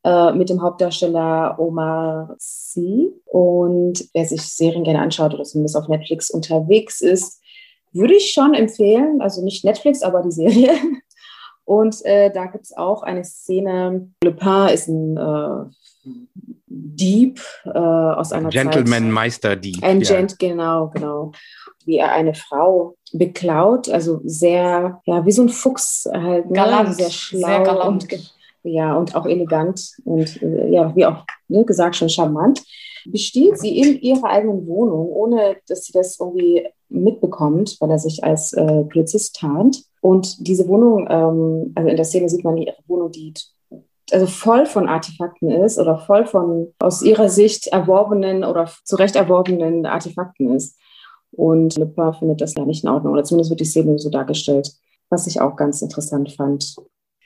äh, 0.05 0.33
mit 0.33 0.49
dem 0.49 0.63
Hauptdarsteller 0.63 1.59
Omar 1.59 2.37
Sy. 2.39 3.13
Und 3.25 4.09
wer 4.15 4.25
sich 4.25 4.43
Serien 4.43 4.85
gerne 4.85 5.01
anschaut 5.01 5.35
oder 5.35 5.45
zumindest 5.45 5.77
auf 5.77 5.89
Netflix 5.89 6.31
unterwegs 6.31 7.01
ist, 7.01 7.43
würde 7.97 8.15
ich 8.15 8.33
schon 8.33 8.55
empfehlen. 8.55 9.21
Also 9.21 9.43
nicht 9.43 9.65
Netflix, 9.65 10.03
aber 10.03 10.23
die 10.23 10.33
Serie. 10.33 10.73
Und 11.65 12.05
äh, 12.05 12.31
da 12.33 12.47
gibt 12.47 12.65
es 12.65 12.77
auch 12.77 13.03
eine 13.03 13.25
Szene. 13.25 14.09
Le 14.23 14.33
Pen 14.33 14.69
ist 14.69 14.87
ein 14.87 15.17
äh, 15.17 15.65
Dieb 16.67 17.41
äh, 17.65 17.79
aus 17.79 18.33
einer 18.33 18.51
Gentleman 18.51 19.11
Meister 19.11 19.57
Dieb. 19.57 19.83
Ein 19.83 20.01
ja. 20.01 20.09
Gent, 20.09 20.39
genau, 20.39 20.89
genau. 20.95 21.33
Wie 21.85 21.97
er 21.97 22.13
eine 22.13 22.35
Frau 22.35 22.97
beklaut, 23.13 23.89
also 23.89 24.21
sehr, 24.25 25.01
ja, 25.05 25.25
wie 25.25 25.33
so 25.33 25.43
ein 25.43 25.49
Fuchs 25.49 26.09
halt, 26.13 26.47
ne? 26.47 26.53
galant, 26.53 26.95
sehr 26.95 27.11
schlau 27.11 27.49
sehr 27.49 27.61
galant. 27.63 28.13
und 28.13 28.33
ja 28.65 28.97
und 28.97 29.15
auch 29.15 29.27
elegant 29.27 29.93
und 30.05 30.43
äh, 30.43 30.71
ja, 30.71 30.95
wie 30.97 31.07
auch 31.07 31.25
ne, 31.49 31.65
gesagt 31.65 31.97
schon 31.97 32.09
charmant. 32.09 32.63
Bestiehlt 33.11 33.59
sie 33.59 33.79
in 33.79 34.01
ihrer 34.01 34.25
eigenen 34.25 34.67
Wohnung, 34.67 35.09
ohne 35.09 35.57
dass 35.69 35.85
sie 35.85 35.93
das 35.93 36.19
irgendwie 36.19 36.67
mitbekommt, 36.89 37.77
weil 37.81 37.91
er 37.91 37.99
sich 37.99 38.25
als 38.25 38.53
äh, 38.53 38.85
Polizist 38.85 39.37
tarnt. 39.37 39.83
Und 40.01 40.47
diese 40.47 40.69
Wohnung, 40.69 41.07
ähm, 41.11 41.73
also 41.75 41.89
in 41.89 41.97
der 41.97 42.05
Szene 42.05 42.29
sieht 42.29 42.45
man 42.45 42.57
ihre 42.57 42.77
Wohnung, 42.87 43.11
die 43.11 43.35
also 44.13 44.27
voll 44.27 44.67
von 44.67 44.89
Artefakten 44.89 45.51
ist 45.51 45.79
oder 45.79 45.99
voll 45.99 46.27
von 46.27 46.73
aus 46.79 47.03
ihrer 47.03 47.29
Sicht 47.29 47.67
erworbenen 47.69 48.45
oder 48.45 48.71
zurecht 48.85 49.17
erworbenen 49.17 49.85
Artefakten 49.85 50.55
ist. 50.55 50.79
Und 51.33 51.77
Lipper 51.77 52.15
findet 52.15 52.41
das 52.41 52.55
ja 52.55 52.65
nicht 52.65 52.85
in 52.85 52.91
Ordnung, 52.91 53.13
oder 53.13 53.25
zumindest 53.25 53.51
wird 53.51 53.61
die 53.61 53.65
Szene 53.65 53.99
so 53.99 54.09
dargestellt, 54.09 54.73
was 55.11 55.27
ich 55.27 55.41
auch 55.41 55.57
ganz 55.57 55.83
interessant 55.83 56.33
fand. 56.33 56.77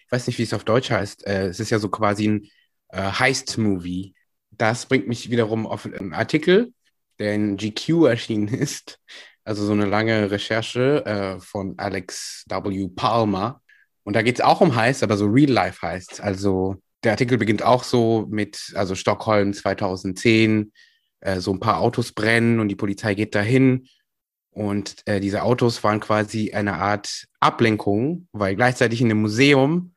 Ich 0.06 0.12
weiß 0.12 0.26
nicht, 0.26 0.38
wie 0.38 0.42
es 0.42 0.54
auf 0.54 0.64
Deutsch 0.64 0.90
heißt. 0.90 1.26
Äh, 1.26 1.49
es 1.49 1.60
ist 1.60 1.70
ja 1.70 1.78
so 1.78 1.88
quasi 1.88 2.28
ein 2.28 2.49
äh, 2.88 3.02
Heist-Movie. 3.02 4.14
Das 4.60 4.84
bringt 4.84 5.08
mich 5.08 5.30
wiederum 5.30 5.66
auf 5.66 5.86
einen 5.86 6.12
Artikel, 6.12 6.74
der 7.18 7.34
in 7.34 7.56
GQ 7.56 8.04
erschienen 8.04 8.48
ist, 8.48 9.00
also 9.42 9.64
so 9.64 9.72
eine 9.72 9.86
lange 9.86 10.30
Recherche 10.30 11.02
äh, 11.06 11.40
von 11.40 11.78
Alex 11.78 12.44
W. 12.46 12.88
Palmer. 12.94 13.62
Und 14.04 14.16
da 14.16 14.20
geht 14.20 14.38
es 14.38 14.44
auch 14.44 14.60
um 14.60 14.74
Heist, 14.74 15.02
aber 15.02 15.16
so 15.16 15.24
Real 15.24 15.50
Life 15.50 15.80
Heist. 15.80 16.20
Also 16.20 16.76
der 17.04 17.12
Artikel 17.12 17.38
beginnt 17.38 17.62
auch 17.62 17.84
so 17.84 18.26
mit, 18.28 18.74
also 18.74 18.94
Stockholm 18.94 19.54
2010, 19.54 20.72
äh, 21.20 21.40
so 21.40 21.54
ein 21.54 21.60
paar 21.60 21.80
Autos 21.80 22.12
brennen 22.12 22.60
und 22.60 22.68
die 22.68 22.76
Polizei 22.76 23.14
geht 23.14 23.34
dahin. 23.34 23.88
Und 24.50 24.96
äh, 25.06 25.20
diese 25.20 25.42
Autos 25.42 25.82
waren 25.84 26.00
quasi 26.00 26.52
eine 26.52 26.74
Art 26.74 27.24
Ablenkung, 27.40 28.28
weil 28.32 28.56
gleichzeitig 28.56 29.00
in 29.00 29.08
dem 29.08 29.22
Museum 29.22 29.94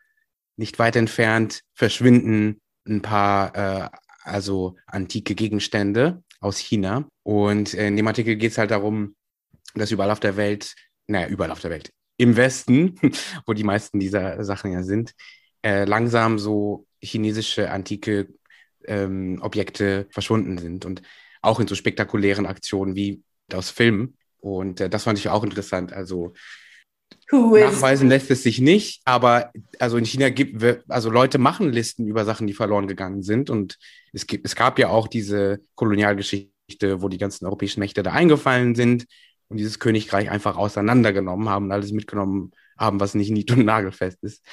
nicht 0.55 0.79
weit 0.79 0.95
entfernt 0.95 1.63
verschwinden 1.73 2.61
ein 2.87 3.01
paar 3.01 3.55
äh, 3.55 3.89
also 4.23 4.75
antike 4.87 5.35
Gegenstände 5.35 6.23
aus 6.39 6.57
China. 6.57 7.07
Und 7.23 7.73
in 7.73 7.95
dem 7.95 8.07
Artikel 8.07 8.35
geht 8.35 8.51
es 8.51 8.57
halt 8.57 8.71
darum, 8.71 9.15
dass 9.75 9.91
überall 9.91 10.11
auf 10.11 10.19
der 10.19 10.37
Welt, 10.37 10.75
naja, 11.07 11.27
überall 11.27 11.51
auf 11.51 11.61
der 11.61 11.71
Welt, 11.71 11.91
im 12.17 12.35
Westen, 12.35 12.99
wo 13.45 13.53
die 13.53 13.63
meisten 13.63 13.99
dieser 13.99 14.43
Sachen 14.43 14.71
ja 14.71 14.83
sind, 14.83 15.13
äh, 15.63 15.85
langsam 15.85 16.39
so 16.39 16.85
chinesische 17.01 17.71
antike 17.71 18.27
ähm, 18.85 19.39
Objekte 19.41 20.07
verschwunden 20.09 20.57
sind 20.57 20.85
und 20.85 21.01
auch 21.41 21.59
in 21.59 21.67
so 21.67 21.75
spektakulären 21.75 22.45
Aktionen 22.45 22.95
wie 22.95 23.23
aus 23.53 23.69
Filmen. 23.69 24.17
Und 24.39 24.81
äh, 24.81 24.89
das 24.89 25.03
fand 25.03 25.19
ich 25.19 25.29
auch 25.29 25.43
interessant. 25.43 25.93
Also 25.93 26.33
nachweisen 27.31 28.09
lässt 28.09 28.31
es 28.31 28.43
sich 28.43 28.59
nicht, 28.59 29.01
aber 29.05 29.51
also 29.79 29.97
in 29.97 30.05
China 30.05 30.29
gibt 30.29 30.63
also 30.89 31.09
Leute 31.09 31.37
machen 31.37 31.71
Listen 31.71 32.07
über 32.07 32.25
Sachen, 32.25 32.47
die 32.47 32.53
verloren 32.53 32.87
gegangen 32.87 33.23
sind. 33.23 33.49
Und 33.49 33.77
es 34.11 34.27
gibt, 34.27 34.45
es 34.45 34.55
gab 34.55 34.79
ja 34.79 34.89
auch 34.89 35.07
diese 35.07 35.59
Kolonialgeschichte 35.75 36.53
Geschichte, 36.73 37.01
wo 37.01 37.09
die 37.09 37.17
ganzen 37.17 37.45
europäischen 37.45 37.79
Mächte 37.79 38.03
da 38.03 38.11
eingefallen 38.11 38.75
sind 38.75 39.05
und 39.49 39.57
dieses 39.57 39.79
Königreich 39.79 40.29
einfach 40.29 40.57
auseinandergenommen 40.57 41.49
haben 41.49 41.65
und 41.65 41.71
alles 41.71 41.91
mitgenommen 41.91 42.51
haben, 42.77 42.99
was 42.99 43.15
nicht 43.15 43.31
nied- 43.31 43.51
und 43.51 43.65
nagelfest 43.65 44.23
ist. 44.23 44.43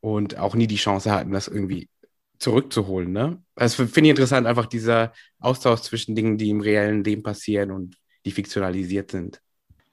Und 0.00 0.38
auch 0.38 0.54
nie 0.54 0.66
die 0.66 0.76
Chance 0.76 1.12
hatten, 1.12 1.30
das 1.30 1.48
irgendwie 1.48 1.88
zurückzuholen. 2.38 3.12
Ne? 3.12 3.40
Also 3.54 3.86
finde 3.86 4.08
ich 4.08 4.10
interessant, 4.10 4.46
einfach 4.46 4.66
dieser 4.66 5.12
Austausch 5.38 5.82
zwischen 5.82 6.16
Dingen, 6.16 6.38
die 6.38 6.50
im 6.50 6.60
reellen 6.60 7.04
Leben 7.04 7.22
passieren 7.22 7.70
und 7.70 7.96
die 8.24 8.32
fiktionalisiert 8.32 9.12
sind. 9.12 9.40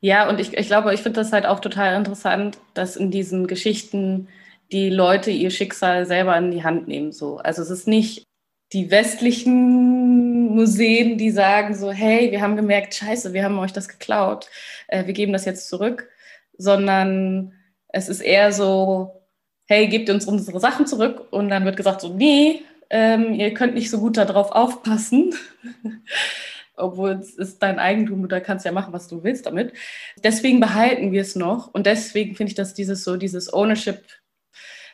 Ja, 0.02 0.30
und 0.30 0.40
ich, 0.40 0.54
ich 0.58 0.68
glaube, 0.68 0.94
ich 0.94 1.02
finde 1.02 1.20
das 1.20 1.34
halt 1.34 1.46
auch 1.46 1.60
total 1.60 1.96
interessant, 1.96 2.58
dass 2.74 2.96
in 2.96 3.12
diesen 3.12 3.48
Geschichten 3.48 4.30
die 4.72 4.90
Leute 4.90 5.32
ihr 5.32 5.50
Schicksal 5.50 6.06
selber 6.06 6.38
in 6.38 6.52
die 6.52 6.64
Hand 6.64 6.88
nehmen. 6.88 7.12
So. 7.12 7.38
Also 7.38 7.62
es 7.62 7.70
ist 7.70 7.88
nicht 7.88 8.24
die 8.72 8.92
westlichen 8.92 10.56
Museen, 10.56 11.18
die 11.18 11.32
sagen 11.32 11.74
so, 11.76 11.92
hey, 11.92 12.32
wir 12.32 12.42
haben 12.42 12.56
gemerkt, 12.56 12.94
scheiße, 12.94 13.34
wir 13.34 13.44
haben 13.44 13.58
euch 13.60 13.74
das 13.74 13.88
geklaut, 13.88 14.50
äh, 14.88 15.06
wir 15.08 15.14
geben 15.14 15.34
das 15.34 15.46
jetzt 15.46 15.68
zurück, 15.70 16.08
sondern 16.58 17.54
es 17.90 18.10
ist 18.10 18.22
eher 18.22 18.52
so, 18.52 19.24
hey, 19.68 19.88
gebt 19.88 20.10
uns 20.10 20.26
unsere 20.26 20.60
Sachen 20.60 20.86
zurück 20.86 21.28
und 21.32 21.50
dann 21.50 21.66
wird 21.66 21.78
gesagt 21.78 22.02
so, 22.02 22.14
nee, 22.14 22.62
ähm, 22.92 23.34
ihr 23.34 23.54
könnt 23.54 23.76
nicht 23.76 23.90
so 23.90 24.00
gut 24.00 24.18
darauf 24.18 24.52
aufpassen. 24.52 25.34
Obwohl 26.80 27.12
es 27.12 27.36
ist 27.36 27.62
dein 27.62 27.80
Eigentum, 27.80 28.28
du 28.28 28.42
kannst 28.42 28.66
ja 28.66 28.72
machen, 28.72 28.94
was 28.94 29.08
du 29.08 29.24
willst 29.24 29.46
damit. 29.46 29.74
Deswegen 30.24 30.60
behalten 30.60 31.12
wir 31.12 31.22
es 31.22 31.36
noch 31.36 31.68
und 31.74 31.86
deswegen 31.86 32.36
finde 32.36 32.52
ich, 32.52 32.56
dass 32.56 32.74
dieses 32.74 33.04
so, 33.04 33.18
dieses 33.18 33.54
Ownership 33.54 34.04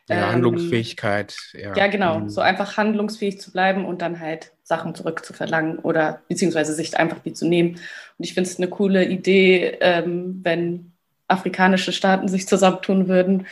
ja, 0.10 0.18
ähm, 0.18 0.34
Handlungsfähigkeit. 0.34 1.36
Ja. 1.54 1.76
ja, 1.76 1.88
genau. 1.88 2.20
Mhm. 2.20 2.30
So 2.30 2.42
einfach 2.42 2.78
handlungsfähig 2.78 3.40
zu 3.40 3.52
bleiben 3.52 3.86
und 3.86 4.02
dann 4.02 4.20
halt 4.20 4.54
Sachen 4.64 4.96
zurückzuverlangen 4.96 5.80
oder 5.80 6.22
beziehungsweise 6.28 6.74
sich 6.74 6.98
einfach 6.98 7.20
die 7.20 7.34
zu 7.34 7.48
nehmen. 7.48 7.76
Und 8.18 8.26
ich 8.26 8.34
finde 8.34 8.50
es 8.50 8.58
eine 8.58 8.68
coole 8.68 9.06
Idee, 9.06 9.78
ähm, 9.82 10.42
wenn 10.44 10.92
afrikanische 11.28 11.92
Staaten 11.92 12.28
sich 12.28 12.48
zusammentun 12.48 13.08
würden 13.08 13.48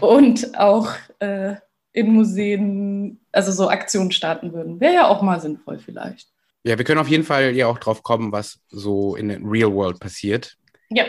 und 0.00 0.56
auch 0.58 0.90
äh, 1.18 1.56
in 1.92 2.12
Museen, 2.12 3.20
also 3.32 3.50
so 3.50 3.68
Aktionen 3.68 4.12
starten 4.12 4.52
würden. 4.52 4.80
Wäre 4.80 4.94
ja 4.94 5.08
auch 5.08 5.22
mal 5.22 5.40
sinnvoll 5.40 5.78
vielleicht. 5.78 6.28
Ja, 6.66 6.76
wir 6.76 6.84
können 6.84 6.98
auf 6.98 7.06
jeden 7.06 7.22
Fall 7.22 7.54
ja 7.54 7.68
auch 7.68 7.78
drauf 7.78 8.02
kommen, 8.02 8.32
was 8.32 8.58
so 8.68 9.14
in 9.14 9.28
der 9.28 9.38
Real 9.40 9.72
World 9.72 10.00
passiert. 10.00 10.56
Ja. 10.90 11.04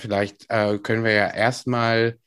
Vielleicht 0.00 0.46
äh, 0.48 0.78
können 0.78 1.04
wir 1.04 1.12
ja 1.12 1.32
erstmal 1.32 2.18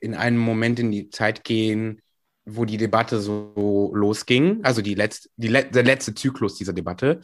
in 0.00 0.14
einen 0.14 0.38
Moment 0.38 0.78
in 0.78 0.92
die 0.92 1.10
Zeit 1.10 1.42
gehen, 1.42 2.00
wo 2.44 2.64
die 2.64 2.76
Debatte 2.76 3.18
so 3.18 3.90
losging, 3.92 4.60
also 4.62 4.82
die 4.82 4.94
letzte, 4.94 5.30
die 5.36 5.48
le 5.48 5.64
der 5.64 5.82
letzte 5.82 6.14
Zyklus 6.14 6.54
dieser 6.54 6.72
Debatte. 6.72 7.22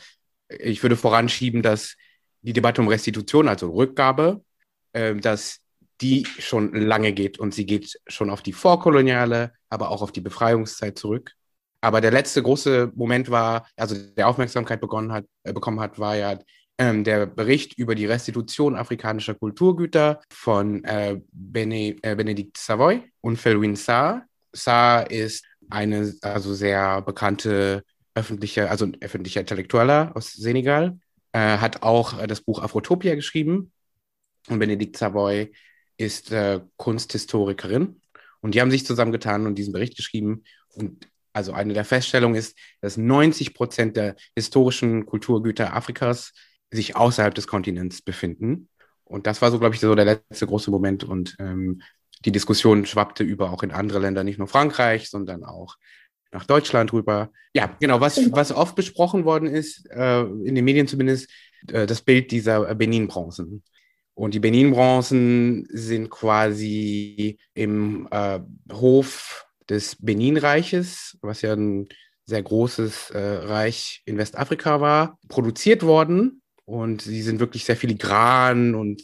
Ich 0.49 0.83
würde 0.83 0.97
voranschieben, 0.97 1.63
dass 1.63 1.95
die 2.43 2.53
Debatte 2.53 2.81
um 2.81 2.89
Restitution, 2.89 3.47
also 3.47 3.71
Rückgabe, 3.71 4.43
äh, 4.95 5.15
dass 5.15 5.61
die 6.01 6.27
schon 6.27 6.75
lange 6.75 7.13
geht 7.13 7.39
und 7.39 7.55
sie 7.55 7.67
geht 7.67 8.01
schon 8.09 8.31
auf 8.31 8.43
die 8.43 8.53
vorkoloniale, 8.53 9.53
aber 9.69 9.91
auch 9.91 10.03
auf 10.03 10.11
die 10.11 10.21
Befreiungszeit 10.21 10.99
zurück. 10.99 11.37
Aber 11.81 12.01
der 12.01 12.11
letzte 12.11 12.43
große 12.43 12.93
Moment 12.95 13.31
war, 13.31 13.67
also 13.77 13.95
der 13.95 14.29
Aufmerksamkeit 14.29 14.81
begonnen 14.81 15.13
hat, 15.13 15.25
äh, 15.45 15.53
bekommen 15.53 15.81
hat, 15.81 15.99
war 15.99 16.17
ja 16.17 16.39
ähm, 16.79 17.05
der 17.05 17.27
Bericht 17.27 17.75
über 17.79 17.95
die 17.95 18.07
Restitution 18.07 18.77
afrikanischer 18.77 19.35
Kulturgüter 19.35 20.21
von 20.31 20.85
äh, 20.85 21.21
Bene, 21.33 21.97
äh, 22.03 22.15
Benedikt 22.17 22.57
Savoy 22.57 23.03
und 23.21 23.37
Felwin 23.37 23.77
Sarr. 23.77 24.23
Sarr 24.53 25.11
ist 25.11 25.45
eine 25.71 26.15
also 26.23 26.55
sehr 26.55 27.03
bekannte 27.03 27.85
öffentliche, 28.15 28.71
also 28.71 28.89
öffentlicher 29.01 29.41
Intellektueller 29.41 30.13
aus 30.15 30.33
Senegal, 30.33 30.99
äh, 31.33 31.59
hat 31.59 31.83
auch 31.83 32.25
das 32.27 32.41
Buch 32.41 32.63
Afrotopia 32.63 33.15
geschrieben. 33.15 33.73
Und 34.49 34.59
Benedikt 34.59 34.97
Savoy 34.97 35.53
ist 35.97 36.33
äh, 36.33 36.61
Kunsthistorikerin. 36.77 38.01
Und 38.41 38.55
die 38.55 38.61
haben 38.61 38.71
sich 38.71 38.87
zusammengetan 38.87 39.47
und 39.47 39.57
diesen 39.57 39.73
Bericht 39.73 39.97
geschrieben. 39.97 40.45
Und 40.75 41.09
also 41.39 41.53
eine 41.53 41.73
der 41.73 41.85
Feststellungen 41.85 42.37
ist, 42.37 42.59
dass 42.81 42.97
90 42.97 43.55
Prozent 43.55 43.97
der 43.97 44.17
historischen 44.35 45.07
Kulturgüter 45.07 45.73
Afrikas 45.73 46.33
sich 46.73 46.97
außerhalb 46.97 47.33
des 47.33 47.47
Kontinents 47.47 48.03
befinden. 48.03 48.69
Und 49.05 49.29
das 49.29 49.41
war 49.41 49.53
so, 49.53 49.61
glaube 49.61 49.77
ich, 49.77 49.81
so 49.81 49.95
der 49.95 50.05
letzte 50.05 50.49
große 50.49 50.73
Moment. 50.73 51.05
Und 51.05 51.37
ähm, 51.39 51.81
die 52.25 52.33
Diskussion 52.33 52.87
schwappte 52.87 53.23
über 53.23 53.53
auch 53.53 53.63
in 53.63 53.71
andere 53.71 54.01
Länder, 54.01 54.25
nicht 54.25 54.39
nur 54.39 54.49
Frankreich, 54.49 55.09
sondern 55.09 55.45
auch 55.45 55.77
nach 56.33 56.45
Deutschland 56.45 56.93
rüber. 56.93 57.31
Ja, 57.55 57.77
genau, 57.79 58.01
was, 58.01 58.17
genau. 58.17 58.37
was 58.37 58.51
oft 58.51 58.75
besprochen 58.75 59.25
worden 59.25 59.49
ist, 59.49 59.89
äh, 59.91 60.23
in 60.23 60.57
den 60.57 60.65
Medien 60.65 60.89
zumindest, 60.89 61.31
äh, 61.69 61.87
das 61.87 62.03
Bild 62.03 62.33
dieser 62.33 62.75
Benin-Bronzen. 62.75 63.63
Und 64.15 64.35
die 64.35 64.41
Benin-Bronzen 64.41 65.69
sind 65.71 66.11
quasi 66.11 67.39
im 67.55 68.09
äh, 68.11 68.41
Hof 68.73 69.48
des 69.69 69.97
Benin-Reiches, 69.97 71.19
was 71.23 71.43
ja 71.43 71.53
ein 71.55 71.89
sehr 72.25 72.43
großes 72.43 73.11
äh, 73.11 73.19
Reich 73.19 74.03
in 74.05 74.19
Westafrika 74.19 74.81
war, 74.81 75.19
produziert 75.29 75.83
worden 75.83 76.43
und 76.69 77.01
sie 77.01 77.23
sind 77.23 77.41
wirklich 77.41 77.65
sehr 77.65 77.77
filigran 77.77 78.75
und 78.75 79.03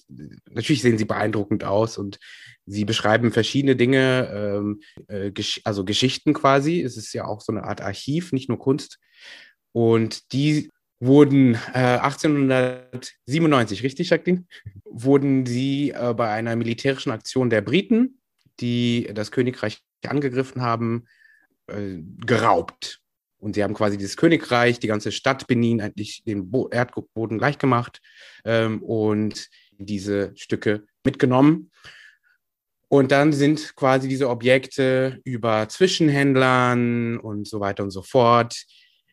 natürlich 0.51 0.83
sehen 0.83 0.99
sie 0.99 1.07
beeindruckend 1.07 1.65
aus 1.65 1.97
und 1.97 2.19
sie 2.67 2.85
beschreiben 2.85 3.33
verschiedene 3.33 3.75
Dinge, 3.77 4.29
ähm, 4.35 4.81
äh, 5.09 5.31
gesch 5.31 5.63
also 5.65 5.83
Geschichten 5.85 6.35
quasi. 6.35 6.83
Es 6.83 6.99
ist 6.99 7.15
ja 7.15 7.25
auch 7.25 7.41
so 7.41 7.53
eine 7.53 7.65
Art 7.65 7.81
Archiv, 7.81 8.33
nicht 8.33 8.51
nur 8.51 8.59
Kunst. 8.59 8.99
Und 9.73 10.33
die 10.35 10.71
wurden 11.01 11.55
äh, 11.73 11.99
1897, 12.01 13.83
richtig, 13.83 14.11
Jacqueline? 14.11 14.45
Wurden 14.85 15.47
sie 15.47 15.91
äh, 15.91 16.13
bei 16.15 16.31
einer 16.31 16.57
militärischen 16.57 17.13
Aktion 17.13 17.49
der 17.49 17.63
Briten, 17.63 18.21
die 18.61 19.11
das 19.15 19.33
Königreich 19.33 19.81
angegriffen 20.09 20.63
haben, 20.63 21.07
äh, 21.67 21.99
geraubt. 22.25 23.01
Und 23.39 23.55
sie 23.55 23.63
haben 23.63 23.75
quasi 23.75 23.99
dieses 23.99 24.17
Königreich, 24.17 24.79
die 24.79 24.87
ganze 24.87 25.13
Stadt 25.13 25.47
Benin 25.47 25.81
eigentlich 25.81 26.25
den 26.25 26.51
Bo 26.51 26.69
Erdboden 26.69 27.39
gleichgemacht 27.39 28.01
ähm, 28.45 28.83
und 28.83 29.49
diese 29.77 30.33
Stücke 30.35 30.87
mitgenommen. 31.05 31.71
Und 32.89 33.13
dann 33.13 33.33
sind 33.33 33.75
quasi 33.77 34.09
diese 34.09 34.31
Objekte 34.31 35.21
über 35.25 35.69
Zwischenhändlern 35.69 37.19
und 37.19 37.47
so 37.47 37.61
weiter 37.61 37.83
und 37.83 37.91
so 37.91 38.03
fort 38.03 38.65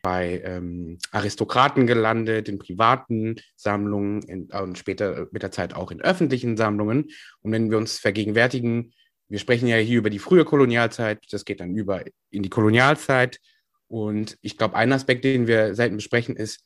bei 0.02 0.42
ähm, 0.44 0.98
Aristokraten 1.12 1.86
gelandet, 1.86 2.48
in 2.48 2.58
privaten 2.58 3.36
Sammlungen 3.56 4.22
in, 4.22 4.46
und 4.46 4.78
später 4.78 5.28
mit 5.30 5.42
der 5.42 5.52
Zeit 5.52 5.74
auch 5.74 5.90
in 5.90 6.00
öffentlichen 6.00 6.56
Sammlungen. 6.56 7.10
Und 7.40 7.52
wenn 7.52 7.70
wir 7.70 7.78
uns 7.78 7.98
vergegenwärtigen, 7.98 8.92
wir 9.32 9.38
sprechen 9.38 9.66
ja 9.66 9.78
hier 9.78 9.96
über 9.96 10.10
die 10.10 10.18
frühe 10.18 10.44
Kolonialzeit, 10.44 11.20
das 11.30 11.46
geht 11.46 11.60
dann 11.60 11.74
über 11.74 12.04
in 12.28 12.42
die 12.42 12.50
Kolonialzeit. 12.50 13.40
Und 13.88 14.36
ich 14.42 14.58
glaube, 14.58 14.76
ein 14.76 14.92
Aspekt, 14.92 15.24
den 15.24 15.46
wir 15.46 15.74
selten 15.74 15.96
besprechen, 15.96 16.36
ist, 16.36 16.62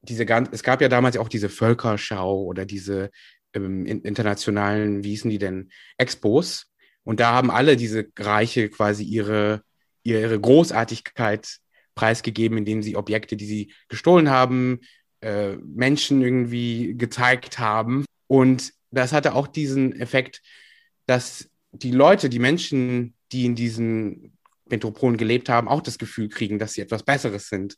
diese 0.00 0.24
ganz, 0.24 0.48
es 0.50 0.62
gab 0.62 0.80
ja 0.80 0.88
damals 0.88 1.18
auch 1.18 1.28
diese 1.28 1.50
Völkerschau 1.50 2.42
oder 2.42 2.64
diese 2.64 3.10
ähm, 3.52 3.84
internationalen, 3.84 5.04
wie 5.04 5.10
hießen 5.10 5.30
die 5.30 5.36
denn, 5.36 5.70
Expos. 5.98 6.72
Und 7.04 7.20
da 7.20 7.32
haben 7.32 7.50
alle 7.50 7.76
diese 7.76 8.06
Reiche 8.18 8.70
quasi 8.70 9.04
ihre, 9.04 9.60
ihre 10.02 10.40
Großartigkeit 10.40 11.58
preisgegeben, 11.94 12.56
indem 12.56 12.82
sie 12.82 12.96
Objekte, 12.96 13.36
die 13.36 13.46
sie 13.46 13.74
gestohlen 13.88 14.30
haben, 14.30 14.80
äh, 15.20 15.56
Menschen 15.56 16.22
irgendwie 16.22 16.94
gezeigt 16.96 17.58
haben. 17.58 18.06
Und 18.26 18.72
das 18.90 19.12
hatte 19.12 19.34
auch 19.34 19.48
diesen 19.48 20.00
Effekt, 20.00 20.40
dass 21.04 21.50
die 21.82 21.92
Leute, 21.92 22.28
die 22.28 22.38
Menschen, 22.38 23.14
die 23.32 23.44
in 23.44 23.54
diesen 23.54 24.36
Metropolen 24.68 25.16
gelebt 25.16 25.48
haben, 25.48 25.68
auch 25.68 25.80
das 25.80 25.98
Gefühl 25.98 26.28
kriegen, 26.28 26.58
dass 26.58 26.72
sie 26.72 26.80
etwas 26.80 27.02
Besseres 27.02 27.48
sind, 27.48 27.76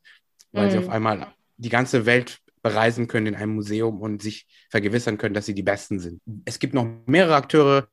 weil 0.52 0.66
mhm. 0.66 0.70
sie 0.70 0.78
auf 0.78 0.88
einmal 0.88 1.34
die 1.56 1.68
ganze 1.68 2.06
Welt 2.06 2.38
bereisen 2.62 3.06
können 3.06 3.26
in 3.26 3.34
einem 3.34 3.54
Museum 3.54 4.00
und 4.00 4.22
sich 4.22 4.46
vergewissern 4.70 5.18
können, 5.18 5.34
dass 5.34 5.46
sie 5.46 5.54
die 5.54 5.62
Besten 5.62 6.00
sind. 6.00 6.20
Es 6.44 6.58
gibt 6.58 6.74
noch 6.74 6.86
mehrere 7.06 7.36
Akteure. 7.36 7.88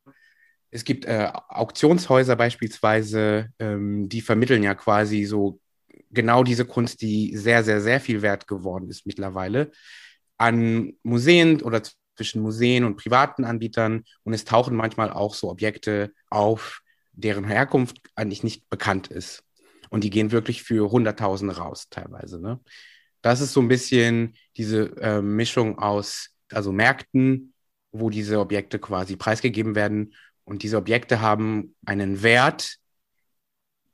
Es 0.71 0.83
gibt 0.83 1.05
äh, 1.05 1.31
Auktionshäuser 1.50 2.35
beispielsweise, 2.35 3.50
ähm, 3.59 4.09
die 4.09 4.21
vermitteln 4.21 4.63
ja 4.63 4.75
quasi 4.75 5.24
so 5.24 5.59
genau 6.12 6.43
diese 6.43 6.65
Kunst, 6.65 7.01
die 7.01 7.35
sehr, 7.35 7.63
sehr, 7.63 7.81
sehr 7.81 8.00
viel 8.00 8.21
wert 8.21 8.47
geworden 8.47 8.89
ist 8.89 9.05
mittlerweile, 9.05 9.71
an 10.38 10.93
Museen 11.03 11.62
oder 11.62 11.81
zwischen 12.15 12.41
Museen 12.41 12.84
und 12.84 12.95
privaten 12.95 13.43
Anbietern. 13.43 14.03
Und 14.24 14.34
es 14.34 14.45
tauchen 14.45 14.75
manchmal 14.75 15.12
auch 15.12 15.36
so 15.36 15.50
Objekte 15.50 16.13
auf, 16.29 16.81
deren 17.13 17.45
Herkunft 17.45 17.98
eigentlich 18.15 18.43
nicht 18.43 18.69
bekannt 18.69 19.07
ist. 19.07 19.43
Und 19.89 20.03
die 20.03 20.10
gehen 20.10 20.31
wirklich 20.31 20.63
für 20.63 20.91
Hunderttausende 20.91 21.57
raus 21.57 21.88
teilweise. 21.89 22.39
Ne? 22.39 22.60
Das 23.22 23.41
ist 23.41 23.53
so 23.53 23.62
ein 23.62 23.67
bisschen 23.67 24.36
diese 24.57 24.95
äh, 25.01 25.22
Mischung 25.22 25.79
aus, 25.79 26.31
also 26.51 26.72
Märkten, 26.72 27.53
wo 27.91 28.10
diese 28.10 28.39
Objekte 28.39 28.79
quasi 28.79 29.15
preisgegeben 29.15 29.75
werden. 29.75 30.13
Und 30.43 30.63
diese 30.63 30.77
Objekte 30.77 31.22
haben 31.22 31.75
einen 31.86 32.22
Wert, 32.24 32.77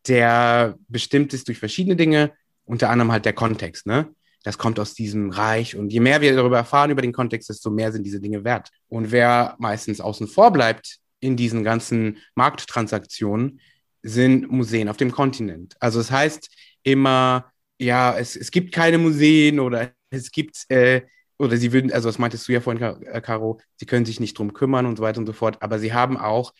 der 0.08 0.76
bestimmt 0.88 1.34
ist 1.34 1.48
durch 1.48 1.60
verschiedene 1.60 1.96
Dinge, 1.96 2.34
unter 2.66 2.90
anderem 2.90 3.12
halt 3.12 3.26
der 3.26 3.34
Kontext. 3.34 3.86
Ne? 3.86 4.14
Das 4.44 4.58
kommt 4.58 4.80
aus 4.80 4.94
diesem 4.94 5.30
Reich. 5.30 5.76
Und 5.76 5.92
je 5.92 6.00
mehr 6.00 6.22
wir 6.22 6.36
darüber 6.36 6.58
erfahren, 6.58 6.92
über 6.92 7.02
den 7.02 7.14
Kontext, 7.14 7.50
desto 7.50 7.70
mehr 7.70 7.92
sind 7.92 8.04
diese 8.04 8.20
Dinge 8.20 8.44
wert. 8.44 8.70
Und 8.88 9.12
wer 9.12 9.56
meistens 9.60 10.02
außen 10.02 10.28
vor 10.28 10.52
bleibt 10.52 10.98
in 11.20 11.38
diesen 11.38 11.64
ganzen 11.64 12.18
Markttransaktionen, 12.36 13.60
sind 14.04 14.52
Museen 14.52 14.90
auf 14.90 14.98
dem 14.98 15.12
Kontinent. 15.12 15.76
Also 15.80 16.00
es 16.00 16.08
das 16.08 16.18
heißt 16.18 16.50
immer, 16.84 17.52
ja, 17.80 18.18
es, 18.18 18.36
es 18.36 18.52
gibt 18.52 18.74
keine 18.74 18.98
Museen 18.98 19.60
oder 19.60 19.92
es 20.10 20.32
gibt, 20.32 20.66
äh, 20.70 21.02
oder 21.38 21.58
sie 21.58 21.72
würden, 21.72 21.92
also 21.92 22.10
das 22.10 22.18
meintest 22.18 22.48
du 22.48 22.54
ja 22.54 22.62
vorhin, 22.62 22.82
äh, 22.82 23.22
Caro, 23.22 23.60
sie 23.76 23.86
können 23.86 24.06
sich 24.06 24.20
nicht 24.20 24.38
drum 24.38 24.54
kümmern 24.54 24.86
und 24.86 24.98
so 24.98 25.04
weiter 25.04 25.20
und 25.20 25.28
so 25.28 25.34
fort, 25.34 25.62
aber 25.62 25.80
sie 25.80 25.94
haben 25.94 26.18
auch, 26.18 26.54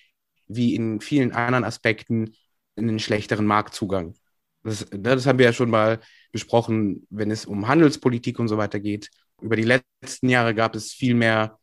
wie 0.48 0.76
in 0.76 1.02
vielen 1.02 1.32
anderen 1.32 1.64
Aspekten, 1.64 2.36
einen 2.76 3.00
schlechteren 3.00 3.46
Marktzugang. 3.46 4.16
Das, 4.64 4.90
ne, 4.92 5.00
das 5.00 5.26
haben 5.26 5.40
wir 5.40 5.46
ja 5.46 5.54
schon 5.54 5.70
mal 5.70 6.00
besprochen, 6.32 7.08
wenn 7.10 7.32
es 7.32 7.46
um 7.46 7.68
Handelspolitik 7.68 8.40
und 8.40 8.48
so 8.48 8.58
weiter 8.58 8.80
geht. 8.80 9.10
Über 9.42 9.56
die 9.56 9.64
letzten 9.64 10.30
Jahre 10.30 10.56
gab 10.56 10.76
es 10.76 10.92
viel 10.92 11.14
mehr 11.14 11.60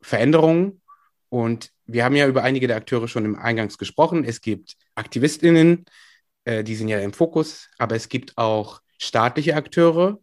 Veränderungen 0.00 0.82
und 1.28 1.70
wir 1.86 2.04
haben 2.04 2.16
ja 2.16 2.26
über 2.26 2.42
einige 2.42 2.66
der 2.66 2.76
Akteure 2.76 3.08
schon 3.08 3.24
im 3.24 3.36
Eingangs 3.36 3.78
gesprochen. 3.78 4.24
Es 4.24 4.40
gibt 4.40 4.76
AktivistInnen, 4.94 5.84
äh, 6.44 6.64
die 6.64 6.76
sind 6.76 6.88
ja 6.88 6.98
im 7.00 7.12
Fokus, 7.12 7.68
aber 7.78 7.96
es 7.96 8.08
gibt 8.08 8.36
auch 8.38 8.80
staatliche 8.98 9.56
Akteure, 9.56 10.20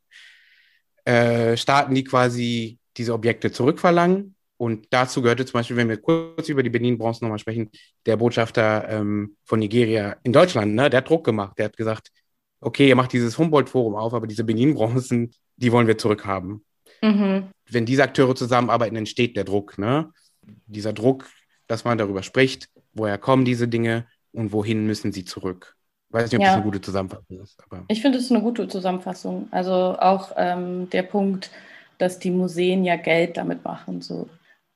äh, 1.06 1.58
Staaten, 1.58 1.96
die 1.96 2.04
quasi 2.04 2.80
diese 2.98 3.13
Objekte 3.13 3.51
zurückverlangen. 3.51 4.36
Und 4.58 4.88
dazu 4.92 5.24
gehörte 5.24 5.46
zum 5.46 5.54
Beispiel, 5.54 5.78
wenn 5.78 5.90
wir 5.90 5.98
kurz 5.98 6.48
über 6.50 6.62
die 6.62 6.70
Benin-Bronze 6.70 7.24
nochmal 7.24 7.40
sprechen, 7.40 7.72
der 8.06 8.18
Botschafter 8.18 8.88
ähm, 8.90 9.36
von 9.44 9.60
Nigeria 9.60 10.18
in 10.24 10.34
Deutschland, 10.34 10.75
ne, 10.75 10.90
der 10.90 11.00
hat 11.00 11.10
Druck 11.10 11.25
gemacht. 11.25 11.58
Der 11.58 11.66
hat 11.66 11.78
gesagt, 11.78 12.12
okay, 12.62 12.88
ihr 12.88 12.96
macht 12.96 13.13
dieses 13.13 13.38
Humboldt-Forum 13.38 13.96
auf, 13.96 14.13
aber 14.13 14.27
diese 14.27 14.44
Benin-Bronzen, 14.44 15.34
die 15.58 15.72
wollen 15.72 15.88
wir 15.88 15.98
zurückhaben. 15.98 16.63
Mhm. 17.01 17.50
Wenn 17.70 17.86
diese 17.86 18.03
Akteure 18.03 18.36
zusammenarbeiten, 18.36 18.96
entsteht 18.96 19.36
der 19.36 19.44
Druck. 19.44 19.77
Ne? 19.77 20.12
Dieser 20.68 20.94
Druck, 20.94 21.27
dass 21.68 21.84
man 21.84 21.98
darüber 21.98 22.24
spricht, 22.24 22.70
woher 22.94 23.18
kommen 23.18 23.46
diese 23.46 23.68
Dinge 23.68 24.06
und 24.32 24.51
wohin 24.51 24.86
müssen 24.86 25.12
sie 25.12 25.25
zurück. 25.25 25.75
Ich 26.10 26.13
weiß 26.13 26.32
nicht, 26.32 26.39
ob 26.39 26.41
ja. 26.41 26.48
das 26.48 26.56
eine 26.56 26.63
gute 26.63 26.82
Zusammenfassung 26.82 27.39
ist. 27.39 27.58
Ich 27.88 28.01
finde 28.01 28.18
es 28.18 28.30
eine 28.30 28.41
gute 28.41 28.68
Zusammenfassung. 28.68 29.48
Also 29.51 29.72
auch 29.72 30.34
ähm, 30.36 30.89
der 30.89 31.03
Punkt, 31.03 31.51
dass 31.98 32.20
die 32.20 32.32
Museen 32.32 32.84
ja 32.84 32.98
Geld 32.98 33.38
damit 33.38 33.63
machen. 33.63 34.01
So. 34.01 34.27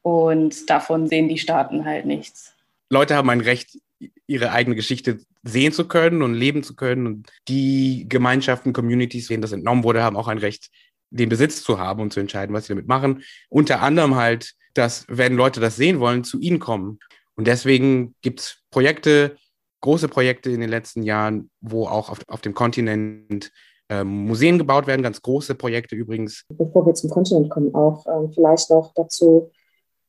Und 0.01 0.69
davon 0.69 1.07
sehen 1.07 1.27
die 1.27 1.37
Staaten 1.37 1.83
halt 1.83 2.05
nichts. 2.05 2.53
Leute 2.89 3.15
haben 3.15 3.29
ein 3.29 3.41
Recht, 3.41 3.79
ihre 4.27 4.51
eigene 4.51 4.75
Geschichte 4.75 5.19
sehen 5.45 5.71
zu 5.71 5.87
können 5.87 6.21
und 6.21 6.33
leben 6.33 6.63
zu 6.63 6.75
können. 6.75 7.07
Und 7.07 7.29
die 7.47 8.05
Gemeinschaften, 8.09 8.73
Communities, 8.73 9.27
denen 9.27 9.41
das 9.41 9.51
entnommen 9.51 9.83
wurde, 9.83 10.03
haben 10.03 10.17
auch 10.17 10.27
ein 10.27 10.37
Recht, 10.37 10.69
den 11.11 11.29
Besitz 11.29 11.63
zu 11.63 11.79
haben 11.79 12.01
und 12.01 12.11
zu 12.11 12.19
entscheiden, 12.19 12.53
was 12.53 12.65
sie 12.65 12.73
damit 12.73 12.87
machen. 12.87 13.23
Unter 13.49 13.81
anderem 13.81 14.15
halt, 14.15 14.53
dass, 14.73 15.05
wenn 15.07 15.35
Leute 15.35 15.59
das 15.59 15.77
sehen 15.77 15.99
wollen, 15.99 16.23
zu 16.23 16.39
ihnen 16.39 16.59
kommen. 16.59 16.99
Und 17.35 17.47
deswegen 17.47 18.15
gibt 18.21 18.41
es 18.41 18.57
Projekte, 18.71 19.37
große 19.81 20.09
Projekte 20.09 20.49
in 20.49 20.59
den 20.59 20.69
letzten 20.69 21.03
Jahren, 21.03 21.49
wo 21.61 21.87
auch 21.87 22.09
auf, 22.09 22.19
auf 22.27 22.41
dem 22.41 22.53
Kontinent 22.53 23.51
ähm, 23.87 24.25
Museen 24.25 24.57
gebaut 24.57 24.87
werden, 24.87 25.03
ganz 25.03 25.21
große 25.21 25.55
Projekte 25.55 25.95
übrigens. 25.95 26.43
Bevor 26.49 26.85
wir 26.85 26.95
zum 26.95 27.11
Kontinent 27.11 27.49
kommen, 27.49 27.73
auch 27.75 28.05
ähm, 28.07 28.31
vielleicht 28.33 28.71
noch 28.71 28.93
dazu 28.95 29.51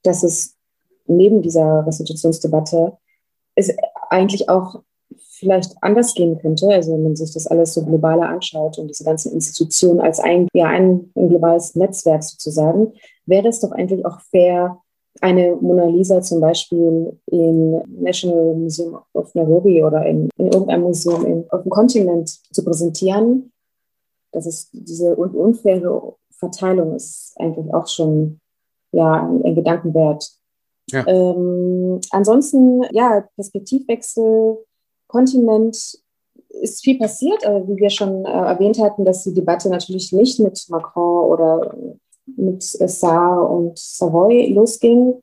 dass 0.06 0.22
es 0.22 0.56
neben 1.06 1.42
dieser 1.42 1.86
Restitutionsdebatte 1.86 2.96
es 3.54 3.72
eigentlich 4.10 4.48
auch 4.48 4.82
vielleicht 5.38 5.74
anders 5.82 6.14
gehen 6.14 6.38
könnte, 6.38 6.68
also 6.68 6.92
wenn 6.92 7.02
man 7.02 7.16
sich 7.16 7.32
das 7.32 7.46
alles 7.46 7.74
so 7.74 7.84
globaler 7.84 8.28
anschaut 8.28 8.78
und 8.78 8.88
diese 8.88 9.04
ganzen 9.04 9.32
Institutionen 9.32 10.00
als 10.00 10.18
ein, 10.18 10.48
ja, 10.54 10.66
ein, 10.66 11.10
ein 11.14 11.28
globales 11.28 11.74
Netzwerk 11.74 12.22
sozusagen, 12.22 12.92
wäre 13.26 13.48
es 13.48 13.60
doch 13.60 13.72
eigentlich 13.72 14.04
auch 14.06 14.20
fair, 14.20 14.78
eine 15.20 15.56
Mona 15.56 15.86
Lisa 15.86 16.20
zum 16.20 16.40
Beispiel 16.40 17.18
im 17.26 17.82
National 17.86 18.54
Museum 18.54 18.98
of 19.14 19.34
Nairobi 19.34 19.82
oder 19.82 20.04
in, 20.04 20.28
in 20.36 20.46
irgendeinem 20.46 20.82
Museum 20.82 21.24
in, 21.24 21.50
auf 21.50 21.62
dem 21.62 21.70
Kontinent 21.70 22.28
zu 22.28 22.64
präsentieren. 22.64 23.52
Das 24.32 24.46
ist 24.46 24.68
diese 24.72 25.16
unfaire 25.16 26.14
Verteilung 26.38 26.94
ist 26.94 27.34
eigentlich 27.36 27.72
auch 27.72 27.88
schon 27.88 28.40
ja, 28.92 29.26
ein, 29.26 29.42
ein 29.44 29.54
Gedankenwert. 29.54 30.30
Ja. 30.90 31.06
Ähm, 31.06 32.00
ansonsten, 32.10 32.82
ja, 32.92 33.26
Perspektivwechsel, 33.36 34.58
Kontinent 35.16 35.76
ist 36.60 36.84
viel 36.84 36.98
passiert, 36.98 37.46
aber 37.46 37.66
wie 37.66 37.76
wir 37.76 37.90
schon 37.90 38.24
äh, 38.24 38.28
erwähnt 38.28 38.78
hatten, 38.78 39.04
dass 39.04 39.24
die 39.24 39.34
Debatte 39.34 39.70
natürlich 39.70 40.12
nicht 40.12 40.38
mit 40.40 40.66
Macron 40.68 41.30
oder 41.30 41.74
mit 42.36 42.62
Saar 42.62 43.50
und 43.50 43.78
Savoy 43.78 44.52
losging, 44.52 45.14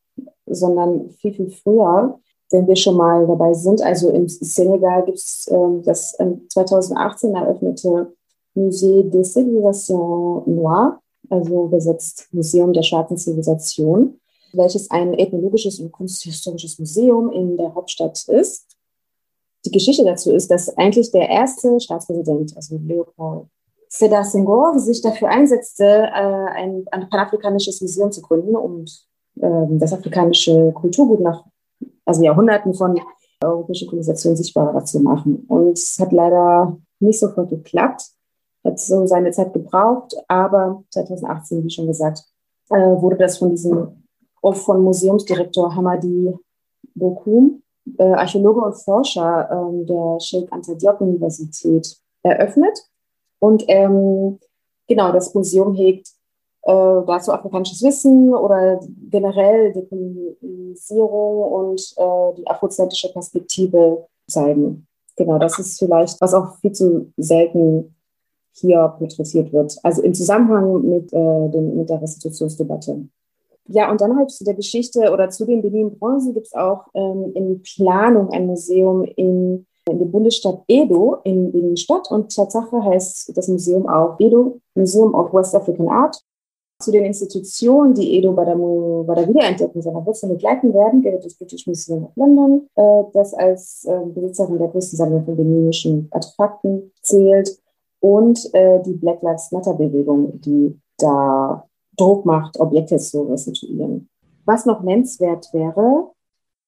sondern 0.48 1.12
viel, 1.12 1.34
viel 1.34 1.52
früher. 1.52 2.20
Wenn 2.50 2.68
wir 2.68 2.76
schon 2.76 2.98
mal 2.98 3.28
dabei 3.28 3.54
sind, 3.54 3.82
also 3.82 4.10
im 4.10 4.28
Senegal 4.28 5.04
gibt 5.06 5.18
es 5.20 5.48
äh, 5.50 5.82
das 5.84 6.18
2018 6.50 7.36
eröffnete 7.36 8.14
Musée 8.56 9.10
des 9.10 9.34
Civilisations 9.34 10.48
Noires 10.48 10.94
also 11.30 11.66
übersetzt 11.66 12.28
Museum 12.32 12.74
der 12.74 12.84
schwarzen 12.84 13.18
Zivilisation, 13.18 14.20
welches 14.54 14.90
ein 14.92 15.14
ethnologisches 15.14 15.80
und 15.80 15.92
kunsthistorisches 15.92 16.80
Museum 16.80 17.32
in 17.32 17.58
der 17.58 17.74
Hauptstadt 17.74 18.28
ist. 18.28 18.73
Die 19.66 19.72
Geschichte 19.72 20.04
dazu 20.04 20.32
ist, 20.32 20.52
dass 20.52 20.76
eigentlich 20.78 21.12
der 21.12 21.30
erste 21.30 21.80
Staatspräsident, 21.80 22.56
also 22.56 22.78
Leopold 22.78 23.48
Sedar 23.88 24.24
Senghor, 24.24 24.78
sich 24.80 25.02
dafür 25.02 25.30
einsetzte, 25.30 25.86
äh, 25.86 26.48
ein, 26.56 26.86
ein 26.92 27.10
panafrikanisches 27.10 27.80
Museum 27.82 28.12
zu 28.12 28.22
gründen, 28.22 28.56
um 28.56 28.86
ähm, 29.40 29.80
das 29.80 29.94
afrikanische 29.94 30.72
Kulturgut 30.74 31.22
nach 31.22 31.46
also 32.06 32.24
Jahrhunderten 32.24 32.74
von 32.74 33.00
europäischer 33.42 33.86
Kolonisation 33.86 34.36
sichtbarer 34.36 34.84
zu 34.84 35.00
machen. 35.00 35.46
Und 35.48 35.78
es 35.78 35.98
hat 36.00 36.12
leider 36.12 36.78
nicht 37.00 37.20
sofort 37.20 37.50
geklappt 37.50 38.14
hat 38.64 38.80
so 38.80 39.06
seine 39.06 39.32
Zeit 39.32 39.54
gebraucht, 39.54 40.16
aber 40.28 40.84
2018, 40.92 41.64
wie 41.64 41.70
schon 41.70 41.88
gesagt, 41.88 42.24
äh, 42.70 42.76
wurde 42.76 43.18
das 43.18 43.38
von 43.38 43.50
diesem 43.50 44.04
von 44.42 44.84
Museumsdirektor 44.84 45.74
Hamadi 45.74 46.34
Bokum, 46.96 47.63
Archäologe 47.98 48.62
und 48.62 48.76
Forscher 48.76 49.50
äh, 49.50 49.86
der 49.86 50.20
Sheikh 50.20 50.48
Anta 50.52 50.74
Diop 50.74 51.02
Universität, 51.02 51.98
eröffnet. 52.24 52.78
Und 53.40 53.64
ähm, 53.68 54.40
genau, 54.88 55.12
das 55.12 55.34
Museum 55.34 55.74
hegt 55.74 56.08
äh, 56.64 57.02
dazu 57.06 57.34
afrikanisches 57.34 57.84
Wissen 57.84 58.34
oder 58.34 58.80
generell 59.10 59.74
die 59.74 59.86
Kolonisierung 59.86 61.52
und 61.52 61.82
äh, 61.98 62.36
die 62.38 62.48
afrozentrische 62.48 63.12
Perspektive 63.12 64.08
zeigen. 64.28 64.88
Genau, 65.16 65.38
das 65.38 65.60
ist 65.60 65.78
vielleicht, 65.78 66.20
was 66.22 66.34
auch 66.34 66.58
viel 66.60 66.72
zu 66.72 67.12
selten 67.18 67.96
hier 68.54 68.88
porträtiert 68.98 69.52
wird. 69.52 69.78
Also 69.84 70.02
im 70.02 70.14
Zusammenhang 70.14 70.82
mit, 70.84 71.12
äh, 71.12 71.50
dem, 71.50 71.76
mit 71.76 71.90
der 71.90 72.02
Restitutionsdebatte. 72.02 73.08
Ja, 73.68 73.90
und 73.90 74.02
dann 74.02 74.18
halt 74.18 74.30
zu 74.30 74.44
der 74.44 74.56
Geschichte 74.56 75.12
oder 75.12 75.30
zu 75.30 75.46
den 75.46 75.62
Berlin-Bronzen 75.62 76.34
gibt 76.34 76.48
es 76.48 76.54
auch 76.54 76.86
ähm, 76.94 77.32
in 77.34 77.62
Planung 77.62 78.30
ein 78.32 78.46
Museum 78.46 79.04
in, 79.04 79.66
in 79.90 80.00
der 80.00 80.06
Bundesstadt 80.06 80.64
Edo 80.68 81.18
in 81.24 81.52
Berlin-Stadt. 81.52 82.12
Und 82.12 82.36
Tatsache 82.36 82.84
heißt 82.84 83.36
das 83.36 83.48
Museum 83.48 83.88
auch 83.88 84.20
Edo, 84.20 84.60
Museum 84.76 85.14
of 85.14 85.34
West 85.34 85.56
African 85.56 85.88
Art. 85.88 86.22
Zu 86.80 86.92
den 86.92 87.06
Institutionen, 87.06 87.94
die 87.94 88.18
Edo 88.18 88.34
bei 88.34 88.44
der, 88.44 88.56
bei 88.56 89.16
der 89.16 89.30
Wiederentdeckung 89.30 89.82
seiner 89.82 90.06
Wurzeln 90.06 90.34
begleiten 90.34 90.74
werden, 90.74 91.02
gehört 91.02 91.24
das 91.24 91.36
British 91.36 91.66
Museum 91.66 92.06
of 92.06 92.12
London, 92.18 92.68
äh, 92.76 93.04
das 93.14 93.34
als 93.34 93.86
äh, 93.86 94.00
Besitzerin 94.08 94.58
der 94.58 94.68
größten 94.68 94.98
Sammlung 94.98 95.24
von 95.24 95.38
beninischen 95.38 96.10
Artefakten 96.12 96.92
zählt 97.02 97.58
und 98.02 98.54
äh, 98.54 98.82
die 98.82 98.94
Black 98.94 99.22
Lives 99.22 99.54
Matter-Bewegung, 99.54 100.42
die 100.42 100.78
da 100.98 101.66
Druck 101.98 102.26
macht, 102.26 102.60
Objekte 102.60 102.98
zu 102.98 103.24
restituieren. 103.24 104.10
Was 104.46 104.66
noch 104.66 104.82
nennenswert 104.82 105.48
wäre, 105.54 106.12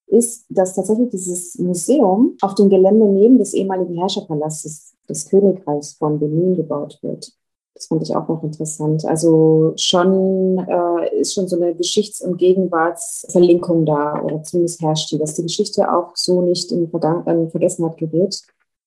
ist, 0.08 0.46
dass 0.50 0.76
tatsächlich 0.76 1.10
dieses 1.10 1.58
Museum 1.58 2.38
auf 2.42 2.56
dem 2.56 2.70
Gelände 2.70 3.06
neben 3.06 3.38
des 3.38 3.54
ehemaligen 3.54 3.96
Herrscherpalastes 3.96 4.94
des 5.10 5.30
Königreichs 5.30 5.94
von 5.94 6.20
Benin 6.20 6.56
gebaut 6.56 7.00
wird. 7.02 7.34
Das 7.74 7.88
fand 7.88 8.04
ich 8.04 8.16
auch 8.16 8.28
noch 8.30 8.42
interessant. 8.42 9.04
Also 9.06 9.74
schon 9.76 10.60
äh, 10.60 11.20
ist 11.20 11.34
schon 11.34 11.48
so 11.48 11.58
eine 11.58 11.76
Geschichts- 11.76 12.22
und 12.22 12.38
Gegenwartsverlinkung 12.38 13.86
da, 13.86 14.22
oder 14.24 14.42
zumindest 14.44 14.82
herrscht 14.82 15.12
die, 15.12 15.18
dass 15.18 15.34
die 15.34 15.44
Geschichte 15.44 15.92
auch 15.92 16.16
so 16.16 16.42
nicht 16.42 16.72
in, 16.72 16.90
Vergangen 16.90 17.28
in 17.28 17.50
Vergessenheit 17.50 17.98
gerät 17.98 18.42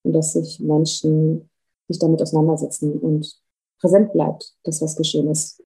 und 0.05 0.14
dass 0.14 0.33
sich 0.33 0.59
Menschen 0.61 1.51
sich 1.87 1.98
damit 1.98 2.22
auseinandersetzen 2.22 2.98
und 2.98 3.38
präsent 3.79 4.12
bleibt, 4.12 4.55
das, 4.64 4.81
was 4.81 4.96
geschehen 4.96 5.31
ist. 5.31 5.62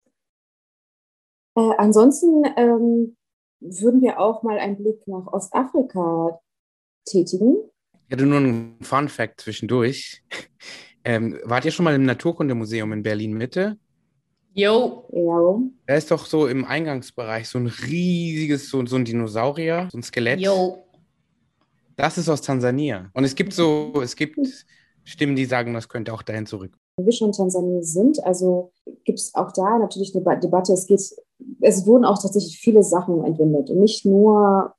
Äh, 1.58 1.74
ansonsten 1.78 2.44
ähm, 2.56 3.16
würden 3.60 4.00
wir 4.00 4.20
auch 4.20 4.44
mal 4.44 4.58
einen 4.58 4.76
Blick 4.76 5.06
nach 5.08 5.26
Ostafrika 5.26 6.38
tätigen. 7.04 7.56
Ich 8.06 8.12
hatte 8.12 8.26
nur 8.26 8.38
einen 8.38 8.78
Fun 8.80 9.08
Fact 9.08 9.40
zwischendurch. 9.40 10.22
Ähm, 11.04 11.38
wart 11.44 11.64
ihr 11.64 11.70
schon 11.70 11.84
mal 11.84 11.94
im 11.94 12.04
Naturkundemuseum 12.04 12.92
in 12.92 13.02
Berlin 13.02 13.32
Mitte? 13.32 13.78
Jo. 14.52 15.08
Ja. 15.12 15.70
Da 15.86 15.94
ist 15.94 16.10
doch 16.10 16.26
so 16.26 16.48
im 16.48 16.66
Eingangsbereich 16.66 17.48
so 17.48 17.56
ein 17.58 17.68
riesiges, 17.68 18.68
so, 18.68 18.84
so 18.84 18.96
ein 18.96 19.06
Dinosaurier, 19.06 19.88
so 19.90 19.96
ein 19.96 20.02
Skelett. 20.02 20.40
Jo. 20.40 20.84
Das 21.96 22.18
ist 22.18 22.28
aus 22.28 22.42
Tansania. 22.42 23.10
Und 23.14 23.24
es 23.24 23.36
gibt 23.36 23.54
so, 23.54 23.92
es 24.02 24.16
gibt 24.16 24.38
Stimmen, 25.04 25.36
die 25.36 25.46
sagen, 25.46 25.72
das 25.72 25.88
könnte 25.88 26.12
auch 26.12 26.22
dahin 26.22 26.44
zurück. 26.44 26.76
Wenn 26.96 27.06
wir 27.06 27.12
schon 27.12 27.28
in 27.28 27.32
Tansania 27.32 27.82
sind, 27.82 28.22
also 28.24 28.72
gibt 29.04 29.20
es 29.20 29.34
auch 29.34 29.52
da 29.52 29.78
natürlich 29.78 30.14
eine 30.14 30.40
Debatte. 30.40 30.74
Es 30.74 30.86
geht, 30.86 31.00
es 31.60 31.86
wurden 31.86 32.04
auch 32.04 32.20
tatsächlich 32.20 32.58
viele 32.58 32.82
Sachen 32.82 33.24
entwendet 33.24 33.70
und 33.70 33.80
nicht 33.80 34.04
nur 34.04 34.72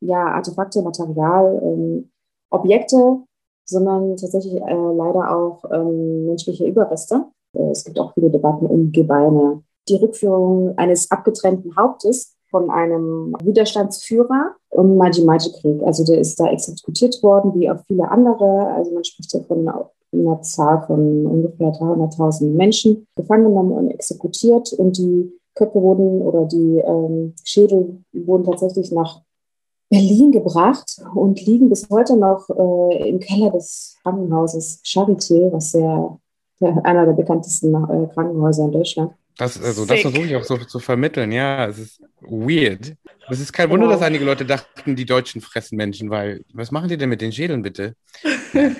ja, 0.00 0.26
Artefakte, 0.26 0.82
Material, 0.82 1.60
ähm, 1.62 2.10
Objekte, 2.50 3.18
sondern 3.64 4.16
tatsächlich 4.16 4.54
äh, 4.54 4.92
leider 4.92 5.36
auch 5.36 5.64
ähm, 5.70 6.26
menschliche 6.26 6.66
Überreste. 6.66 7.24
Äh, 7.54 7.70
es 7.70 7.84
gibt 7.84 7.98
auch 7.98 8.12
viele 8.14 8.30
Debatten 8.30 8.66
um 8.66 8.92
Gebeine. 8.92 9.62
Die 9.88 9.96
Rückführung 9.96 10.76
eines 10.76 11.10
abgetrennten 11.10 11.76
Hauptes 11.76 12.36
von 12.50 12.70
einem 12.70 13.34
Widerstandsführer 13.42 14.56
im 14.72 14.96
Maji-Maji-Krieg. 14.96 15.82
Also 15.84 16.04
der 16.04 16.18
ist 16.18 16.38
da 16.40 16.48
exekutiert 16.50 17.22
worden, 17.22 17.54
wie 17.54 17.70
auch 17.70 17.78
viele 17.86 18.10
andere. 18.10 18.72
Also 18.74 18.92
man 18.92 19.04
spricht 19.04 19.32
ja 19.32 19.40
von 19.40 19.68
einer 20.12 20.42
Zahl 20.42 20.82
von 20.86 21.26
ungefähr 21.26 21.72
300.000 21.72 22.52
Menschen 22.52 23.06
gefangen 23.14 23.44
genommen 23.44 23.72
und 23.72 23.90
exekutiert. 23.90 24.72
Und 24.72 24.98
die 24.98 25.32
Köpfe 25.60 25.80
wurden 25.80 26.22
oder 26.22 26.46
die 26.46 26.78
ähm, 26.78 27.34
Schädel 27.44 28.02
wurden 28.12 28.44
tatsächlich 28.44 28.90
nach 28.90 29.20
Berlin 29.90 30.32
gebracht 30.32 31.02
und 31.14 31.44
liegen 31.44 31.68
bis 31.68 31.88
heute 31.90 32.16
noch 32.16 32.48
äh, 32.48 33.08
im 33.08 33.20
Keller 33.20 33.50
des 33.50 33.96
Krankenhauses 34.02 34.82
Charité, 34.84 35.52
was 35.52 35.72
sehr, 35.72 36.18
einer 36.60 37.06
der 37.06 37.12
bekanntesten 37.12 37.74
äh, 37.74 38.06
Krankenhäuser 38.14 38.64
in 38.64 38.72
Deutschland. 38.72 39.12
Das, 39.36 39.62
also, 39.62 39.86
das 39.86 40.00
versuche 40.00 40.26
ich 40.26 40.36
auch 40.36 40.44
so 40.44 40.56
zu 40.58 40.78
vermitteln, 40.78 41.32
ja. 41.32 41.66
Es 41.66 41.78
ist 41.78 42.02
weird. 42.20 42.94
Es 43.30 43.40
ist 43.40 43.52
kein 43.52 43.70
Wunder, 43.70 43.88
dass 43.88 44.02
einige 44.02 44.24
Leute 44.24 44.44
dachten, 44.44 44.96
die 44.96 45.06
Deutschen 45.06 45.40
fressen 45.40 45.76
Menschen, 45.76 46.10
weil 46.10 46.44
was 46.52 46.70
machen 46.70 46.88
die 46.88 46.96
denn 46.96 47.08
mit 47.08 47.20
den 47.20 47.32
Schädeln 47.32 47.62
bitte? 47.62 47.94
das 48.52 48.72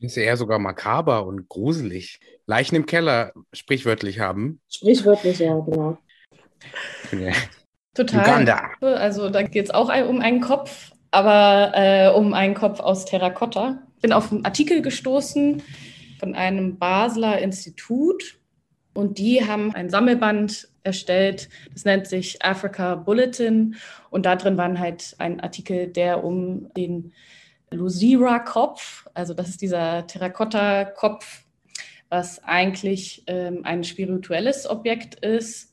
ist 0.00 0.16
ja 0.16 0.22
eher 0.22 0.36
sogar 0.36 0.58
makaber 0.58 1.26
und 1.26 1.48
gruselig. 1.48 2.18
Leichen 2.46 2.76
im 2.76 2.86
Keller 2.86 3.32
sprichwörtlich 3.52 4.20
haben. 4.20 4.60
Sprichwörtlich, 4.68 5.38
ja, 5.38 5.58
genau. 5.60 5.98
Total. 7.94 8.20
Uganda. 8.20 8.70
Also 8.80 9.30
da 9.30 9.42
geht 9.42 9.66
es 9.66 9.70
auch 9.70 9.90
um 10.08 10.20
einen 10.20 10.40
Kopf, 10.40 10.92
aber 11.10 11.72
äh, 11.74 12.08
um 12.08 12.34
einen 12.34 12.54
Kopf 12.54 12.80
aus 12.80 13.04
Terrakotta. 13.04 13.82
Ich 13.96 14.02
bin 14.02 14.12
auf 14.12 14.30
einen 14.30 14.44
Artikel 14.44 14.80
gestoßen 14.80 15.62
von 16.18 16.34
einem 16.34 16.78
Basler 16.78 17.38
Institut 17.38 18.38
und 18.94 19.18
die 19.18 19.46
haben 19.46 19.74
ein 19.74 19.90
Sammelband 19.90 20.68
erstellt, 20.82 21.48
das 21.72 21.84
nennt 21.84 22.06
sich 22.06 22.44
Africa 22.44 22.94
Bulletin 22.94 23.76
und 24.10 24.26
da 24.26 24.36
drin 24.36 24.56
waren 24.56 24.78
halt 24.78 25.14
ein 25.18 25.40
Artikel, 25.40 25.88
der 25.88 26.24
um 26.24 26.72
den 26.74 27.12
Lusira-Kopf, 27.70 29.06
also 29.14 29.34
das 29.34 29.48
ist 29.48 29.62
dieser 29.62 30.06
Terrakotta-Kopf, 30.06 31.44
was 32.08 32.42
eigentlich 32.42 33.22
ähm, 33.26 33.60
ein 33.64 33.84
spirituelles 33.84 34.68
Objekt 34.68 35.24
ist, 35.24 35.69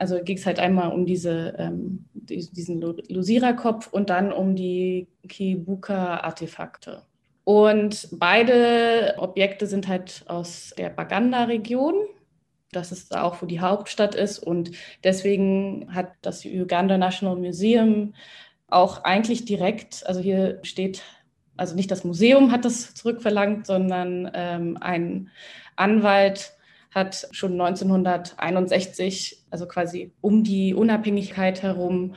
also 0.00 0.18
ging 0.22 0.38
es 0.38 0.46
halt 0.46 0.58
einmal 0.58 0.92
um 0.92 1.04
diese, 1.04 1.54
ähm, 1.58 2.06
diesen 2.14 2.80
Lusira-Kopf 2.80 3.88
und 3.92 4.08
dann 4.08 4.32
um 4.32 4.56
die 4.56 5.08
Kibuka-Artefakte. 5.28 7.02
Und 7.44 8.08
beide 8.12 9.16
Objekte 9.18 9.66
sind 9.66 9.88
halt 9.88 10.24
aus 10.26 10.72
der 10.78 10.88
Baganda-Region. 10.88 11.94
Das 12.72 12.92
ist 12.92 13.14
auch, 13.14 13.42
wo 13.42 13.46
die 13.46 13.60
Hauptstadt 13.60 14.14
ist. 14.14 14.38
Und 14.38 14.70
deswegen 15.04 15.94
hat 15.94 16.12
das 16.22 16.46
Uganda 16.46 16.96
National 16.96 17.36
Museum 17.36 18.14
auch 18.68 19.04
eigentlich 19.04 19.44
direkt, 19.44 20.06
also 20.06 20.20
hier 20.20 20.60
steht, 20.62 21.02
also 21.58 21.74
nicht 21.74 21.90
das 21.90 22.04
Museum 22.04 22.52
hat 22.52 22.64
das 22.64 22.94
zurückverlangt, 22.94 23.66
sondern 23.66 24.30
ähm, 24.32 24.78
ein 24.80 25.28
Anwalt 25.76 26.52
hat 26.90 27.28
schon 27.32 27.60
1961, 27.60 29.39
also 29.50 29.66
quasi 29.66 30.12
um 30.20 30.44
die 30.44 30.74
Unabhängigkeit 30.74 31.62
herum, 31.62 32.14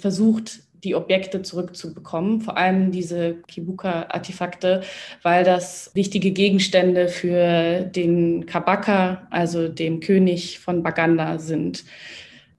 versucht, 0.00 0.60
die 0.84 0.94
Objekte 0.94 1.42
zurückzubekommen, 1.42 2.40
vor 2.40 2.56
allem 2.56 2.90
diese 2.90 3.34
Kibuka-Artefakte, 3.48 4.82
weil 5.22 5.44
das 5.44 5.90
wichtige 5.94 6.30
Gegenstände 6.30 7.08
für 7.08 7.82
den 7.82 8.46
Kabaka, 8.46 9.26
also 9.30 9.68
dem 9.68 10.00
König 10.00 10.58
von 10.58 10.82
Baganda, 10.82 11.38
sind. 11.38 11.84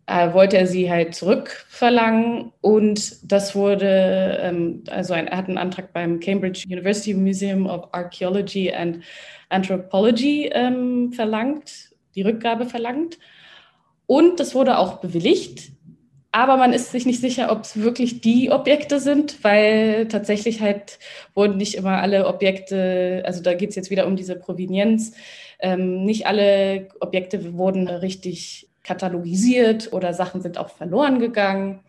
Äh, 0.08 0.34
wollte 0.34 0.58
er 0.58 0.68
sie 0.68 0.90
halt 0.90 1.16
zurückverlangen 1.16 2.52
und 2.62 3.32
das 3.32 3.56
wurde, 3.56 4.40
ähm, 4.42 4.84
also 4.90 5.14
ein, 5.14 5.28
er 5.28 5.38
hat 5.38 5.48
einen 5.48 5.58
Antrag 5.58 5.94
beim 5.94 6.20
Cambridge 6.20 6.66
University 6.68 7.14
Museum 7.14 7.68
of 7.68 7.88
Archaeology 7.94 8.74
and 8.74 9.04
Anthropology 9.50 10.50
ähm, 10.54 11.14
verlangt, 11.14 11.92
die 12.16 12.24
Rückgabe 12.24 12.66
verlangt. 12.66 13.20
Und 14.12 14.42
das 14.42 14.54
wurde 14.56 14.78
auch 14.78 14.98
bewilligt. 14.98 15.72
Aber 16.34 16.58
man 16.58 16.74
ist 16.74 16.92
sich 16.92 17.06
nicht 17.06 17.22
sicher, 17.22 17.50
ob 17.50 17.62
es 17.62 17.78
wirklich 17.78 18.20
die 18.20 18.52
Objekte 18.52 19.00
sind, 19.00 19.42
weil 19.42 20.10
tatsächlich 20.10 20.60
halt 20.60 21.00
wurden 21.34 21.56
nicht 21.56 21.76
immer 21.76 22.02
alle 22.02 22.28
Objekte, 22.28 23.24
also 23.26 23.42
da 23.42 23.54
geht 23.54 23.70
es 23.70 23.78
jetzt 23.78 23.90
wieder 23.90 24.08
um 24.08 24.18
diese 24.18 24.36
Provenienz, 24.36 25.14
ähm, 25.60 26.04
nicht 26.04 26.28
alle 26.28 26.90
Objekte 27.00 27.54
wurden 27.54 27.88
richtig 27.88 28.68
katalogisiert 28.84 29.94
oder 29.94 30.14
Sachen 30.14 30.42
sind 30.42 30.58
auch 30.58 30.72
verloren 30.72 31.20
gegangen. 31.20 31.80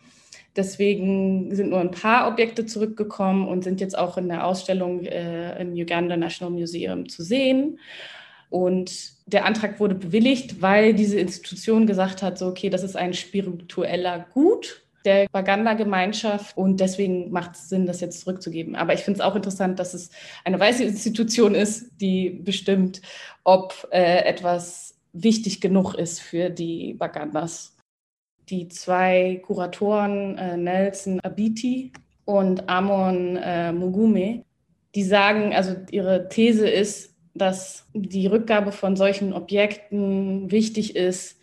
Deswegen 0.55 1.53
sind 1.53 1.71
nur 1.71 1.81
ein 1.81 1.91
paar 1.91 2.29
Objekte 2.29 2.67
zurückgekommen 2.67 3.49
und 3.49 3.65
sind 3.65 3.81
jetzt 3.81 3.99
auch 3.99 4.17
in 4.17 4.29
der 4.29 4.47
Ausstellung 4.47 5.05
äh, 5.07 5.61
im 5.61 5.73
Uganda 5.73 6.17
National 6.17 6.55
Museum 6.55 7.09
zu 7.09 7.25
sehen. 7.25 7.81
Und 8.53 9.13
der 9.27 9.47
Antrag 9.47 9.81
wurde 9.81 9.95
bewilligt, 9.95 10.61
weil 10.61 10.93
diese 10.93 11.19
Institution 11.19 11.87
gesagt 11.87 12.23
hat, 12.23 12.37
so, 12.37 12.47
okay, 12.47 12.69
das 12.69 12.83
ist 12.83 12.97
ein 12.97 13.15
spiritueller 13.15 14.27
Gut 14.33 14.83
der 15.07 15.27
Baganda-Gemeinschaft 15.33 16.57
und 16.57 16.79
deswegen 16.79 17.33
macht 17.33 17.57
es 17.57 17.69
Sinn, 17.69 17.87
das 17.87 18.01
jetzt 18.01 18.21
zurückzugeben. 18.21 18.77
Aber 18.77 18.95
ich 18.95 19.01
finde 19.01 19.19
es 19.19 19.25
auch 19.25 19.35
interessant, 19.35 19.79
dass 19.79 19.95
es 19.95 20.11
eine 20.45 20.61
weiße 20.61 20.85
Institution 20.85 21.55
ist, 21.55 21.91
die 22.01 22.31
bestimmt, 22.31 23.03
ob 23.43 23.89
äh, 23.91 24.25
etwas 24.25 24.95
wichtig 25.13 25.61
genug 25.61 25.95
ist 25.95 26.21
für 26.21 26.51
die 26.51 26.95
Bagandas 26.95 27.77
die 28.49 28.69
zwei 28.69 29.41
Kuratoren, 29.47 30.37
äh, 30.37 30.57
Nelson 30.57 31.21
Abiti 31.21 31.93
und 32.25 32.69
Amon 32.69 33.37
äh, 33.37 33.73
Mugume, 33.73 34.45
die 34.95 35.05
sagen, 35.05 35.55
also 35.55 35.75
ihre 35.91 36.29
These 36.29 36.69
ist, 36.69 37.12
dass 37.35 37.87
die 37.95 38.27
Rückgabe 38.27 38.73
von 38.73 38.97
solchen 38.97 39.33
Objekten 39.33 40.51
wichtig 40.51 40.97
ist 40.97 41.39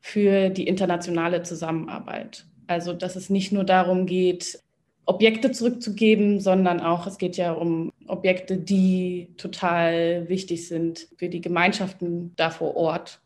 für 0.00 0.50
die 0.50 0.68
internationale 0.68 1.42
Zusammenarbeit. 1.42 2.46
Also 2.66 2.92
dass 2.92 3.16
es 3.16 3.30
nicht 3.30 3.52
nur 3.52 3.64
darum 3.64 4.06
geht, 4.06 4.60
Objekte 5.04 5.52
zurückzugeben, 5.52 6.40
sondern 6.40 6.80
auch, 6.80 7.06
es 7.06 7.18
geht 7.18 7.36
ja 7.36 7.52
um 7.52 7.92
Objekte, 8.08 8.56
die 8.56 9.28
total 9.36 10.28
wichtig 10.28 10.66
sind 10.66 11.08
für 11.16 11.28
die 11.28 11.40
Gemeinschaften 11.40 12.32
da 12.36 12.50
vor 12.50 12.76
Ort 12.76 13.20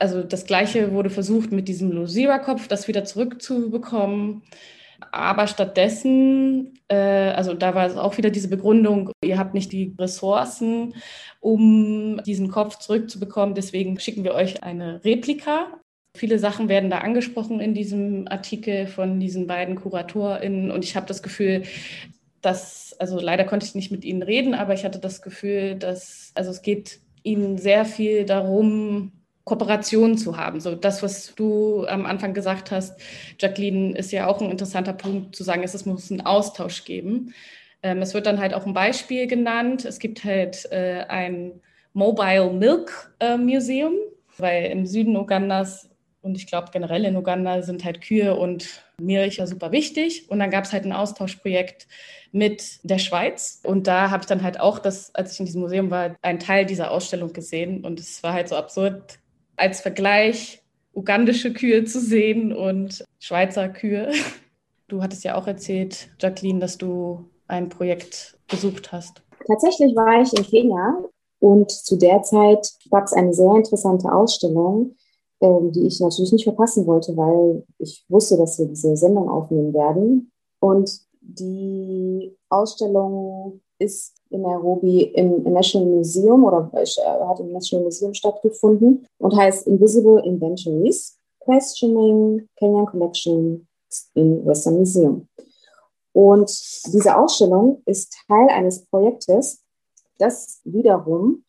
also 0.00 0.22
das 0.22 0.46
Gleiche 0.46 0.92
wurde 0.92 1.10
versucht 1.10 1.52
mit 1.52 1.68
diesem 1.68 1.92
Losira-Kopf, 1.92 2.66
das 2.68 2.88
wieder 2.88 3.04
zurückzubekommen. 3.04 4.42
Aber 5.12 5.46
stattdessen, 5.46 6.78
äh, 6.88 6.96
also 6.96 7.54
da 7.54 7.74
war 7.74 7.86
es 7.86 7.96
auch 7.96 8.16
wieder 8.16 8.30
diese 8.30 8.48
Begründung, 8.48 9.10
ihr 9.24 9.38
habt 9.38 9.54
nicht 9.54 9.72
die 9.72 9.94
Ressourcen, 9.98 10.94
um 11.40 12.20
diesen 12.24 12.50
Kopf 12.50 12.78
zurückzubekommen. 12.78 13.54
Deswegen 13.54 13.98
schicken 13.98 14.24
wir 14.24 14.34
euch 14.34 14.62
eine 14.62 15.04
Replika. 15.04 15.80
Viele 16.16 16.38
Sachen 16.38 16.68
werden 16.68 16.90
da 16.90 16.98
angesprochen 16.98 17.60
in 17.60 17.74
diesem 17.74 18.26
Artikel 18.28 18.86
von 18.86 19.20
diesen 19.20 19.46
beiden 19.46 19.76
KuratorInnen. 19.76 20.70
Und 20.70 20.84
ich 20.84 20.96
habe 20.96 21.06
das 21.06 21.22
Gefühl, 21.22 21.62
dass, 22.42 22.94
also 22.98 23.20
leider 23.20 23.44
konnte 23.44 23.66
ich 23.66 23.74
nicht 23.74 23.90
mit 23.90 24.04
ihnen 24.04 24.22
reden, 24.22 24.54
aber 24.54 24.74
ich 24.74 24.84
hatte 24.84 24.98
das 24.98 25.22
Gefühl, 25.22 25.76
dass, 25.76 26.32
also 26.34 26.50
es 26.50 26.62
geht 26.62 27.00
ihnen 27.22 27.58
sehr 27.58 27.84
viel 27.84 28.24
darum, 28.24 29.12
Kooperation 29.44 30.16
zu 30.18 30.36
haben. 30.36 30.60
So 30.60 30.74
das, 30.74 31.02
was 31.02 31.34
du 31.34 31.86
am 31.86 32.06
Anfang 32.06 32.34
gesagt 32.34 32.70
hast, 32.70 33.00
Jacqueline, 33.38 33.96
ist 33.96 34.12
ja 34.12 34.26
auch 34.26 34.40
ein 34.40 34.50
interessanter 34.50 34.92
Punkt 34.92 35.34
zu 35.34 35.44
sagen, 35.44 35.62
es 35.62 35.86
muss 35.86 36.10
einen 36.10 36.20
Austausch 36.20 36.84
geben. 36.84 37.34
Ähm, 37.82 38.02
es 38.02 38.14
wird 38.14 38.26
dann 38.26 38.38
halt 38.38 38.54
auch 38.54 38.66
ein 38.66 38.74
Beispiel 38.74 39.26
genannt. 39.26 39.84
Es 39.84 39.98
gibt 39.98 40.24
halt 40.24 40.70
äh, 40.70 41.04
ein 41.08 41.60
Mobile 41.94 42.52
Milk 42.52 43.14
äh, 43.18 43.36
Museum, 43.36 43.94
weil 44.38 44.66
im 44.66 44.86
Süden 44.86 45.16
Ugandas 45.16 45.90
Und 46.22 46.36
ich 46.36 46.46
glaube, 46.46 46.68
generell 46.70 47.04
in 47.04 47.16
Uganda 47.16 47.62
sind 47.62 47.84
halt 47.84 48.02
Kühe 48.02 48.36
und 48.36 48.84
Milch 49.00 49.38
ja 49.38 49.46
super 49.46 49.72
wichtig. 49.72 50.30
Und 50.30 50.38
dann 50.38 50.50
gab 50.50 50.64
es 50.64 50.72
halt 50.72 50.84
ein 50.84 50.92
Austauschprojekt 50.92 51.88
mit 52.32 52.80
der 52.82 52.98
Schweiz. 52.98 53.60
Und 53.64 53.86
da 53.86 54.10
habe 54.10 54.22
ich 54.22 54.26
dann 54.26 54.42
halt 54.42 54.60
auch, 54.60 54.78
das, 54.78 55.14
als 55.14 55.32
ich 55.32 55.40
in 55.40 55.46
diesem 55.46 55.62
Museum 55.62 55.90
war, 55.90 56.14
einen 56.22 56.38
Teil 56.38 56.66
dieser 56.66 56.90
Ausstellung 56.90 57.32
gesehen. 57.32 57.84
Und 57.84 57.98
es 58.00 58.22
war 58.22 58.34
halt 58.34 58.48
so 58.48 58.56
absurd, 58.56 59.18
als 59.60 59.80
Vergleich 59.80 60.62
ugandische 60.94 61.52
Kühe 61.52 61.84
zu 61.84 62.00
sehen 62.00 62.52
und 62.52 63.04
Schweizer 63.18 63.68
Kühe. 63.68 64.10
Du 64.88 65.02
hattest 65.02 65.22
ja 65.22 65.36
auch 65.36 65.46
erzählt, 65.46 66.08
Jacqueline, 66.18 66.58
dass 66.58 66.76
du 66.76 67.24
ein 67.46 67.68
Projekt 67.68 68.36
besucht 68.48 68.90
hast. 68.90 69.22
Tatsächlich 69.46 69.94
war 69.94 70.20
ich 70.20 70.32
in 70.32 70.44
Kenia 70.44 70.98
und 71.38 71.70
zu 71.70 71.96
der 71.96 72.22
Zeit 72.22 72.72
gab 72.90 73.04
es 73.04 73.12
eine 73.12 73.32
sehr 73.32 73.54
interessante 73.54 74.12
Ausstellung, 74.12 74.96
ähm, 75.40 75.72
die 75.72 75.86
ich 75.86 76.00
natürlich 76.00 76.32
nicht 76.32 76.44
verpassen 76.44 76.86
wollte, 76.86 77.16
weil 77.16 77.64
ich 77.78 78.04
wusste, 78.08 78.36
dass 78.36 78.58
wir 78.58 78.66
diese 78.66 78.96
Sendung 78.96 79.28
aufnehmen 79.28 79.72
werden. 79.72 80.32
Und 80.58 80.90
die 81.20 82.36
Ausstellung 82.48 83.60
ist 83.80 84.14
in 84.30 84.42
Nairobi 84.42 85.02
im 85.02 85.42
National 85.42 85.88
Museum 85.88 86.44
oder 86.44 86.70
äh, 86.74 87.26
hat 87.26 87.40
im 87.40 87.52
National 87.52 87.84
Museum 87.84 88.14
stattgefunden 88.14 89.06
und 89.18 89.36
heißt 89.36 89.66
Invisible 89.66 90.22
Inventories, 90.24 91.16
Questioning 91.40 92.48
Kenyan 92.56 92.86
Collection 92.86 93.66
in 94.14 94.46
Western 94.46 94.76
Museum. 94.76 95.26
Und 96.12 96.50
diese 96.92 97.16
Ausstellung 97.16 97.82
ist 97.86 98.14
Teil 98.26 98.48
eines 98.48 98.84
Projektes, 98.86 99.62
das 100.18 100.60
wiederum 100.64 101.44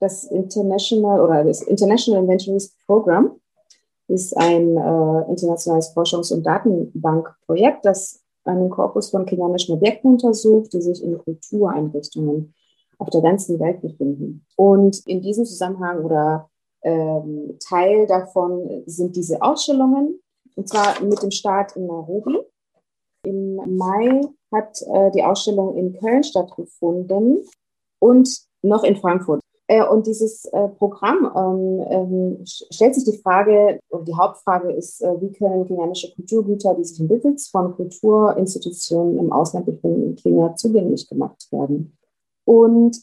das 0.00 0.24
International 0.24 1.20
oder 1.20 1.44
das 1.44 1.62
International 1.62 2.22
Inventories 2.22 2.74
Program 2.86 3.40
ist 4.08 4.36
ein 4.36 4.76
äh, 4.76 5.30
internationales 5.30 5.94
Forschungs- 5.94 6.32
und 6.32 6.44
Datenbankprojekt, 6.44 7.84
das 7.84 8.20
einen 8.46 8.70
Korpus 8.70 9.10
von 9.10 9.26
kenianischen 9.26 9.74
Objekten 9.74 10.12
untersucht, 10.12 10.72
die 10.72 10.80
sich 10.80 11.02
in 11.02 11.18
Kultureinrichtungen 11.18 12.54
auf 12.98 13.10
der 13.10 13.20
ganzen 13.20 13.58
Welt 13.60 13.82
befinden. 13.82 14.46
Und 14.56 15.06
in 15.06 15.20
diesem 15.20 15.44
Zusammenhang 15.44 16.04
oder 16.04 16.48
ähm, 16.82 17.56
Teil 17.60 18.06
davon 18.06 18.82
sind 18.86 19.16
diese 19.16 19.42
Ausstellungen, 19.42 20.20
und 20.54 20.68
zwar 20.68 21.02
mit 21.02 21.22
dem 21.22 21.30
Start 21.30 21.76
in 21.76 21.86
Nairobi. 21.86 22.38
Im 23.24 23.56
Mai 23.76 24.22
hat 24.52 24.80
äh, 24.82 25.10
die 25.10 25.22
Ausstellung 25.22 25.76
in 25.76 25.98
Köln 25.98 26.22
stattgefunden 26.22 27.44
und 27.98 28.46
noch 28.62 28.84
in 28.84 28.96
Frankfurt. 28.96 29.40
Äh, 29.68 29.86
und 29.86 30.06
dieses 30.06 30.44
äh, 30.46 30.68
Programm 30.68 31.30
ähm, 31.34 31.86
ähm, 31.90 32.44
stellt 32.44 32.94
sich 32.94 33.04
die 33.04 33.18
Frage, 33.18 33.80
und 33.88 34.06
die 34.06 34.14
Hauptfrage 34.14 34.72
ist, 34.72 35.02
äh, 35.02 35.20
wie 35.20 35.32
können 35.32 35.66
kenianische 35.66 36.14
Kulturgüter, 36.14 36.74
die 36.74 36.84
sich 36.84 37.00
im 37.00 37.08
Besitz 37.08 37.48
von 37.48 37.74
Kulturinstitutionen 37.74 39.18
im 39.18 39.32
Ausland 39.32 39.66
befinden, 39.66 40.10
in 40.10 40.16
Kenia 40.16 40.54
zugänglich 40.54 41.08
gemacht 41.08 41.48
werden. 41.50 41.96
Und 42.44 43.00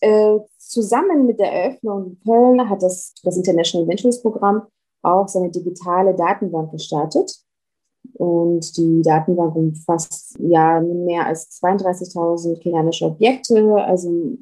zusammen 0.58 1.26
mit 1.26 1.38
der 1.38 1.52
Eröffnung 1.52 2.06
in 2.06 2.20
Köln 2.24 2.70
hat 2.70 2.82
das, 2.82 3.14
das 3.24 3.36
International 3.36 3.86
Ventures 3.86 4.22
Programm 4.22 4.62
auch 5.02 5.28
seine 5.28 5.50
digitale 5.50 6.16
Datenbank 6.16 6.72
gestartet. 6.72 7.44
Und 8.14 8.78
die 8.78 9.02
Datenbank 9.02 9.54
umfasst 9.54 10.38
ja 10.40 10.80
mehr 10.80 11.26
als 11.26 11.62
32.000 11.62 12.58
kenianische 12.62 13.08
Objekte, 13.08 13.84
also 13.84 14.38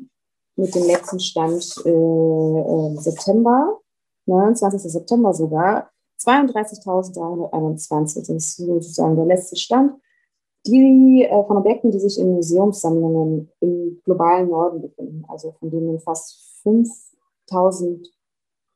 mit 0.56 0.74
dem 0.76 0.84
letzten 0.84 1.20
Stand 1.20 1.76
äh, 1.86 1.90
äh, 1.90 2.96
September, 2.98 3.80
29. 4.26 4.92
September 4.92 5.34
sogar, 5.34 5.90
32.321. 6.20 8.20
Das 8.20 8.30
ist 8.30 8.58
sozusagen 8.58 9.16
der 9.16 9.26
letzte 9.26 9.56
Stand. 9.56 9.94
Die 10.68 11.24
äh, 11.24 11.44
von 11.46 11.58
Objekten, 11.58 11.90
die 11.92 12.00
sich 12.00 12.20
in 12.20 12.34
Museumssammlungen 12.34 13.50
im 13.62 14.00
globalen 14.04 14.50
Norden 14.50 14.82
befinden, 14.82 15.24
also 15.28 15.56
von 15.60 15.72
denen 15.72 16.00
fast 16.00 16.62
5.000 16.64 18.08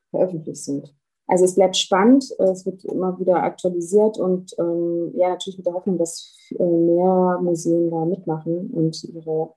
veröffentlicht 0.10 0.64
sind. 0.64 0.96
Also 1.28 1.46
es 1.46 1.56
bleibt 1.56 1.76
spannend, 1.76 2.24
es 2.40 2.66
wird 2.66 2.86
immer 2.86 3.20
wieder 3.20 3.42
aktualisiert 3.42 4.20
und 4.20 4.54
ähm, 4.60 5.12
ja, 5.16 5.30
natürlich 5.30 5.58
mit 5.58 5.66
der 5.66 5.74
Hoffnung, 5.74 5.98
dass 5.98 6.38
äh, 6.52 6.64
mehr 6.64 7.40
Museen 7.42 7.90
da 7.90 8.06
mitmachen 8.06 8.70
und 8.72 9.04
ihre 9.04 9.54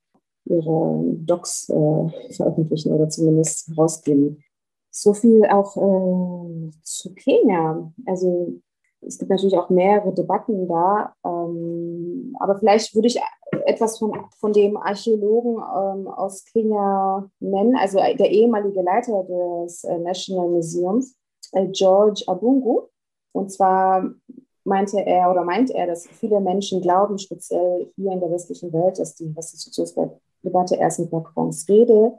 ihre 0.48 1.02
Docs 1.24 1.68
äh, 1.68 2.32
veröffentlichen 2.32 2.92
oder 2.92 3.08
zumindest 3.08 3.76
rausgeben. 3.76 4.42
So 4.90 5.14
viel 5.14 5.44
auch 5.46 5.76
äh, 5.76 6.70
zu 6.82 7.14
Kenia. 7.14 7.92
Also 8.06 8.61
es 9.00 9.18
gibt 9.18 9.30
natürlich 9.30 9.56
auch 9.56 9.70
mehrere 9.70 10.12
Debatten 10.12 10.66
da, 10.66 11.14
ähm, 11.24 12.34
aber 12.40 12.56
vielleicht 12.56 12.94
würde 12.94 13.06
ich 13.08 13.20
etwas 13.66 13.98
von, 13.98 14.12
von 14.38 14.52
dem 14.52 14.76
Archäologen 14.76 15.54
ähm, 15.56 16.08
aus 16.08 16.44
Kenia 16.46 17.30
nennen, 17.38 17.76
also 17.76 17.98
der 17.98 18.30
ehemalige 18.30 18.82
Leiter 18.82 19.24
des 19.24 19.84
äh, 19.84 19.98
National 19.98 20.48
Museums, 20.48 21.16
äh, 21.52 21.66
George 21.68 22.24
Abungu. 22.26 22.88
Und 23.32 23.52
zwar 23.52 24.11
meinte 24.64 25.00
er 25.00 25.30
oder 25.30 25.44
meint 25.44 25.70
er, 25.70 25.87
dass 25.87 26.06
viele 26.06 26.40
Menschen 26.40 26.80
glauben, 26.80 27.18
speziell 27.18 27.90
hier 27.96 28.12
in 28.12 28.20
der 28.20 28.30
westlichen 28.30 28.72
Welt, 28.72 28.98
dass 28.98 29.14
die 29.14 29.32
Restitutionswelt 29.37 30.12
Debatte 30.44 30.77
erst 30.77 31.01
mit 31.01 31.12
Macrons 31.12 31.68
Rede 31.68 32.12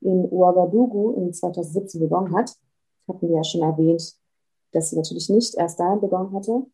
in 0.00 0.30
Ouagadougou 0.30 1.12
in 1.12 1.32
2017 1.32 2.00
begonnen 2.00 2.34
hat. 2.34 2.54
Hatten 3.08 3.28
wir 3.28 3.36
ja 3.36 3.44
schon 3.44 3.62
erwähnt, 3.62 4.14
dass 4.72 4.90
sie 4.90 4.96
natürlich 4.96 5.28
nicht 5.28 5.54
erst 5.54 5.80
dahin 5.80 6.00
begonnen 6.00 6.32
hatte. 6.32 6.64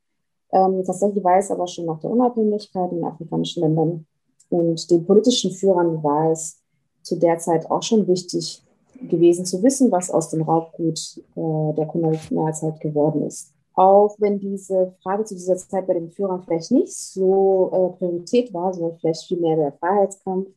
Ähm, 0.53 0.83
tatsächlich 0.85 1.23
war 1.23 1.39
es 1.39 1.51
aber 1.51 1.67
schon 1.67 1.87
nach 1.87 2.01
der 2.01 2.11
Unabhängigkeit 2.11 2.91
in 2.93 3.05
afrikanischen 3.05 3.63
Ländern 3.63 4.07
und 4.51 4.91
den 4.91 5.07
politischen 5.07 5.53
Führern 5.53 6.03
war 6.03 6.33
es 6.33 6.61
zu 7.03 7.17
der 7.17 7.39
Zeit 7.39 7.71
auch 7.71 7.83
schon 7.83 8.07
wichtig 8.07 8.63
gewesen 9.09 9.47
zu 9.47 9.63
wissen, 9.63 9.91
was 9.91 10.11
aus 10.11 10.29
dem 10.29 10.43
Raubgut 10.43 10.99
äh, 11.37 11.75
der 11.75 11.87
Kolonialzeit 11.87 12.81
geworden 12.81 13.23
ist. 13.23 13.55
Auch 13.75 14.17
wenn 14.19 14.39
diese 14.39 14.95
Frage 15.03 15.25
zu 15.25 15.35
dieser 15.35 15.57
Zeit 15.57 15.87
bei 15.87 15.95
den 15.95 16.11
Führern 16.11 16.43
vielleicht 16.43 16.71
nicht 16.73 16.93
so 16.93 17.71
äh, 17.73 17.99
Priorität 17.99 18.53
war, 18.53 18.75
sondern 18.75 18.99
vielleicht 18.99 19.25
vielmehr 19.25 19.57
der 19.57 19.73
Freiheitskampf, 19.73 20.49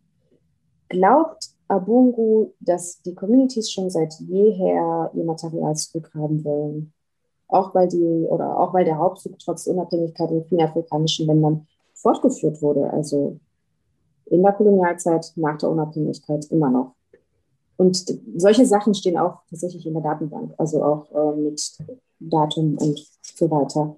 Glaubt 0.89 1.49
Abungu, 1.67 2.51
dass 2.59 3.01
die 3.01 3.15
Communities 3.15 3.71
schon 3.71 3.89
seit 3.89 4.13
jeher 4.19 5.11
ihr 5.13 5.23
Material 5.23 5.75
zurückhaben 5.75 6.43
wollen? 6.43 6.93
Auch 7.47 7.73
weil 7.73 7.87
die 7.87 8.27
oder 8.29 8.59
auch 8.59 8.73
weil 8.73 8.85
der 8.85 8.95
Raubzug 8.95 9.37
trotz 9.39 9.67
Unabhängigkeit 9.67 10.31
in 10.31 10.45
vielen 10.45 10.61
afrikanischen 10.61 11.27
Ländern 11.27 11.67
fortgeführt 11.93 12.61
wurde, 12.61 12.89
also 12.91 13.39
in 14.25 14.41
der 14.41 14.53
Kolonialzeit, 14.53 15.31
nach 15.35 15.57
der 15.57 15.69
Unabhängigkeit 15.69 16.45
immer 16.51 16.69
noch. 16.69 16.95
Und 17.77 18.19
solche 18.35 18.65
Sachen 18.65 18.93
stehen 18.93 19.17
auch 19.17 19.39
tatsächlich 19.49 19.85
in 19.85 19.93
der 19.93 20.03
Datenbank, 20.03 20.53
also 20.57 20.83
auch 20.83 21.11
äh, 21.11 21.35
mit 21.35 21.77
Datum 22.19 22.77
und 22.77 22.99
so 23.21 23.49
weiter 23.49 23.95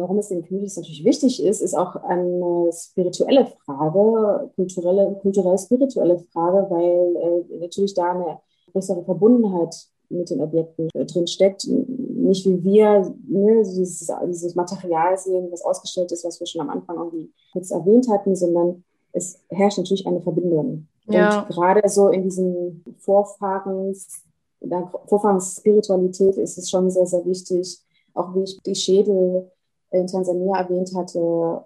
warum 0.00 0.18
es 0.18 0.28
den 0.28 0.46
Communities 0.46 0.76
natürlich 0.76 1.04
wichtig 1.04 1.42
ist, 1.44 1.60
ist 1.60 1.74
auch 1.74 1.96
eine 1.96 2.70
spirituelle 2.72 3.46
Frage, 3.64 4.50
kulturelle, 4.54 5.18
kulturell 5.20 5.58
spirituelle 5.58 6.18
Frage, 6.32 6.66
weil 6.70 7.16
äh, 7.16 7.58
natürlich 7.58 7.94
da 7.94 8.12
eine 8.12 8.38
größere 8.72 9.04
Verbundenheit 9.04 9.74
mit 10.12 10.30
den 10.30 10.40
Objekten 10.40 10.88
äh, 10.94 11.04
drin 11.04 11.26
steckt. 11.26 11.66
Nicht 11.66 12.46
wie 12.46 12.62
wir 12.62 13.14
ne, 13.26 13.62
dieses, 13.64 14.10
dieses 14.26 14.54
Material 14.54 15.16
sehen, 15.18 15.48
was 15.50 15.64
ausgestellt 15.64 16.12
ist, 16.12 16.24
was 16.24 16.38
wir 16.38 16.46
schon 16.46 16.60
am 16.60 16.70
Anfang 16.70 16.96
irgendwie 16.96 17.32
kurz 17.52 17.70
erwähnt 17.70 18.08
hatten, 18.08 18.36
sondern 18.36 18.84
es 19.12 19.40
herrscht 19.48 19.78
natürlich 19.78 20.06
eine 20.06 20.20
Verbindung. 20.20 20.86
Ja. 21.06 21.40
Und 21.40 21.48
gerade 21.48 21.88
so 21.88 22.08
in 22.08 22.22
diesem 22.22 22.84
Vorfahrens, 22.98 24.22
der 24.60 24.90
Vorfahrensspiritualität 25.06 26.36
ist 26.36 26.58
es 26.58 26.70
schon 26.70 26.90
sehr, 26.90 27.06
sehr 27.06 27.24
wichtig, 27.24 27.78
auch 28.14 28.34
wie 28.34 28.44
ich 28.44 28.60
die 28.62 28.74
Schädel 28.74 29.50
in 29.92 30.06
Tansania 30.06 30.58
erwähnt 30.58 30.92
hatte, 30.94 31.64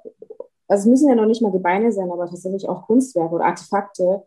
also 0.69 0.83
es 0.83 0.87
müssen 0.87 1.09
ja 1.09 1.15
noch 1.15 1.27
nicht 1.27 1.43
mal 1.43 1.53
Gebeine 1.53 1.93
sein, 1.93 2.11
aber 2.11 2.27
tatsächlich 2.27 2.69
auch 2.69 2.87
Kunstwerke 2.87 3.35
oder 3.35 3.45
Artefakte, 3.45 4.23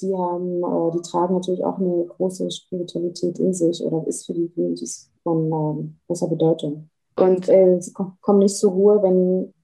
die 0.00 0.14
haben, 0.14 0.62
äh, 0.62 0.92
die 0.92 1.02
tragen 1.02 1.34
natürlich 1.34 1.64
auch 1.64 1.78
eine 1.78 2.04
große 2.04 2.50
Spiritualität 2.50 3.38
in 3.38 3.54
sich 3.54 3.82
oder 3.82 4.06
ist 4.06 4.26
für 4.26 4.34
die 4.34 4.48
Communities 4.48 5.10
von 5.22 5.46
ähm, 5.46 5.96
großer 6.06 6.28
Bedeutung. 6.28 6.90
Und 7.16 7.48
äh, 7.48 7.80
sie 7.80 7.92
kommen 7.92 8.38
nicht 8.40 8.56
zur 8.56 8.72
Ruhe, 8.72 9.02
wenn 9.02 9.54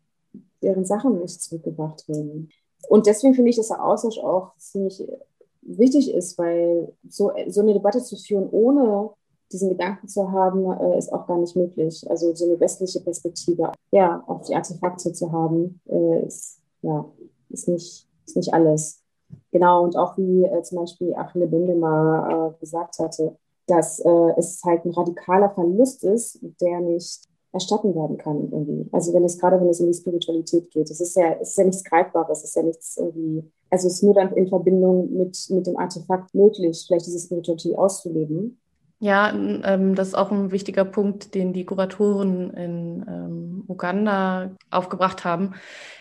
deren 0.63 0.85
Sachen 0.85 1.19
nicht 1.19 1.43
zurückgebracht 1.43 2.09
werden. 2.09 2.51
Und 2.89 3.07
deswegen 3.07 3.35
finde 3.35 3.51
ich, 3.51 3.57
dass 3.57 3.69
der 3.69 3.85
Austausch 3.85 4.19
auch 4.19 4.57
ziemlich 4.57 5.03
wichtig 5.63 6.13
ist, 6.15 6.39
weil 6.39 6.93
so, 7.09 7.33
so 7.49 7.61
eine 7.61 7.73
Debatte 7.73 8.03
zu 8.03 8.17
führen, 8.17 8.49
ohne 8.51 9.11
diesen 9.53 9.71
Gedanken 9.71 10.09
zu 10.09 10.31
haben, 10.31 10.71
äh, 10.81 10.99
ist 10.99 11.13
auch 11.13 11.27
gar 11.27 11.39
nicht 11.39 11.57
möglich. 11.57 12.05
Also 12.09 12.35
so 12.35 12.47
eine 12.47 12.61
westliche 12.61 13.01
Perspektive, 13.01 13.73
ja, 13.91 14.23
auf 14.27 14.43
die 14.43 14.55
Artefakte 14.55 15.13
zu 15.13 15.33
haben, 15.33 15.81
äh, 15.87 16.27
ist, 16.27 16.61
ja, 16.83 17.05
ist 17.49 17.69
nicht, 17.69 18.07
ist 18.27 18.37
nicht 18.37 18.53
alles. 18.55 19.03
Genau, 19.53 19.85
und 19.85 19.97
auch 19.97 20.17
wie 20.17 20.45
äh, 20.45 20.63
zum 20.63 20.79
Beispiel 20.79 21.15
Achille 21.15 21.47
Binde 21.47 21.75
mal 21.75 22.53
äh, 22.53 22.61
gesagt 22.61 22.99
hatte, 22.99 23.37
dass 23.67 24.01
äh, 24.01 24.33
es 24.37 24.63
halt 24.65 24.85
ein 24.85 24.91
radikaler 24.91 25.51
Verlust 25.51 26.05
ist, 26.05 26.41
der 26.61 26.81
nicht 26.81 27.29
erstatten 27.53 27.95
werden 27.95 28.17
kann 28.17 28.49
irgendwie. 28.51 28.89
Also 28.93 29.13
wenn 29.13 29.25
es 29.25 29.39
gerade 29.39 29.61
wenn 29.61 29.69
es 29.69 29.81
in 29.81 29.87
die 29.87 29.99
Spiritualität 29.99 30.71
geht, 30.71 30.91
es 30.91 31.01
ist 31.01 31.17
ja, 31.17 31.33
es 31.41 31.51
ist 31.51 31.59
ja 31.59 31.65
nichts 31.65 31.85
Greifbares, 31.85 32.39
es 32.39 32.45
ist 32.45 32.57
ja 32.57 32.63
nichts 32.63 32.97
irgendwie, 32.97 33.45
also 33.71 33.89
es 33.89 33.95
ist 33.95 34.03
nur 34.03 34.15
dann 34.15 34.33
in 34.35 34.49
Verbindung 34.49 35.13
mit, 35.13 35.37
mit 35.51 35.67
dem 35.67 35.77
Artefakt 35.77 36.33
möglich, 36.35 36.85
vielleicht 36.87 37.07
diese 37.07 37.19
Spiritualität 37.19 37.77
auszuleben. 37.77 38.60
Ja, 39.03 39.31
ähm, 39.33 39.95
das 39.95 40.09
ist 40.09 40.15
auch 40.15 40.31
ein 40.31 40.53
wichtiger 40.53 40.85
Punkt, 40.85 41.35
den 41.35 41.55
die 41.55 41.65
Kuratoren 41.65 42.53
in 42.53 43.05
ähm, 43.09 43.65
Uganda 43.67 44.51
aufgebracht 44.71 45.25
haben, 45.25 45.55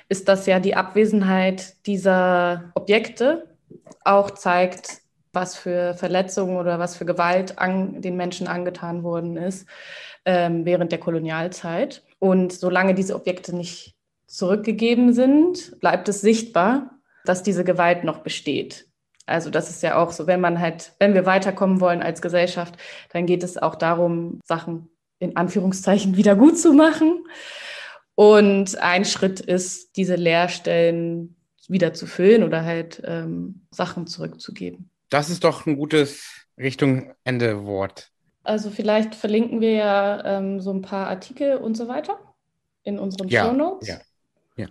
ist, 0.09 0.27
dass 0.27 0.45
ja 0.45 0.59
die 0.59 0.75
Abwesenheit 0.75 1.85
dieser 1.85 2.71
Objekte 2.75 3.47
auch 4.03 4.31
zeigt, 4.31 4.99
was 5.31 5.55
für 5.55 5.93
Verletzungen 5.93 6.57
oder 6.57 6.77
was 6.77 6.97
für 6.97 7.05
Gewalt 7.05 7.57
an, 7.57 8.01
den 8.01 8.17
Menschen 8.17 8.47
angetan 8.47 9.03
worden 9.03 9.37
ist 9.37 9.65
ähm, 10.25 10.65
während 10.65 10.91
der 10.91 10.99
Kolonialzeit. 10.99 12.03
Und 12.19 12.51
solange 12.51 12.95
diese 12.95 13.15
Objekte 13.15 13.55
nicht 13.55 13.95
zurückgegeben 14.27 15.13
sind, 15.13 15.79
bleibt 15.79 16.09
es 16.09 16.19
sichtbar, 16.19 16.99
dass 17.23 17.43
diese 17.43 17.63
Gewalt 17.63 18.03
noch 18.03 18.19
besteht. 18.19 18.88
Also 19.29 19.49
das 19.49 19.69
ist 19.69 19.83
ja 19.83 19.97
auch 19.97 20.11
so, 20.11 20.27
wenn 20.27 20.41
man 20.41 20.59
halt, 20.59 20.93
wenn 20.99 21.13
wir 21.13 21.25
weiterkommen 21.25 21.79
wollen 21.79 22.01
als 22.01 22.21
Gesellschaft, 22.21 22.77
dann 23.11 23.25
geht 23.25 23.43
es 23.43 23.57
auch 23.57 23.75
darum, 23.75 24.41
Sachen 24.43 24.89
in 25.19 25.35
Anführungszeichen 25.35 26.17
wieder 26.17 26.35
gut 26.35 26.57
zu 26.57 26.73
machen. 26.73 27.25
Und 28.15 28.77
ein 28.79 29.05
Schritt 29.05 29.39
ist, 29.39 29.95
diese 29.95 30.15
Leerstellen 30.15 31.35
wieder 31.67 31.93
zu 31.93 32.07
füllen 32.07 32.43
oder 32.43 32.65
halt 32.65 33.01
ähm, 33.05 33.61
Sachen 33.71 34.07
zurückzugeben. 34.07 34.89
Das 35.09 35.29
ist 35.29 35.43
doch 35.43 35.65
ein 35.65 35.77
gutes 35.77 36.47
Richtung 36.57 37.13
Ende 37.23 37.65
Wort. 37.65 38.09
Also 38.43 38.71
vielleicht 38.71 39.13
verlinken 39.13 39.61
wir 39.61 39.73
ja 39.73 40.25
ähm, 40.25 40.59
so 40.59 40.73
ein 40.73 40.81
paar 40.81 41.07
Artikel 41.07 41.57
und 41.57 41.77
so 41.77 41.87
weiter 41.87 42.19
in 42.83 42.97
unseren 42.97 43.27
ja, 43.27 43.45
Show 43.45 43.53
Notes. 43.53 43.87
Ja, 43.87 43.99
ja. 44.57 44.67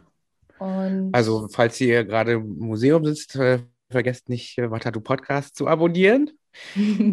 Und 0.58 1.14
also 1.14 1.46
falls 1.48 1.80
ihr 1.80 2.04
gerade 2.04 2.32
im 2.32 2.58
Museum 2.58 3.04
sitzt, 3.04 3.36
äh, 3.36 3.60
vergesst 3.90 4.28
nicht, 4.28 4.58
äh, 4.58 4.70
Watadu 4.70 5.00
Podcast 5.00 5.56
zu 5.56 5.66
abonnieren. 5.66 6.30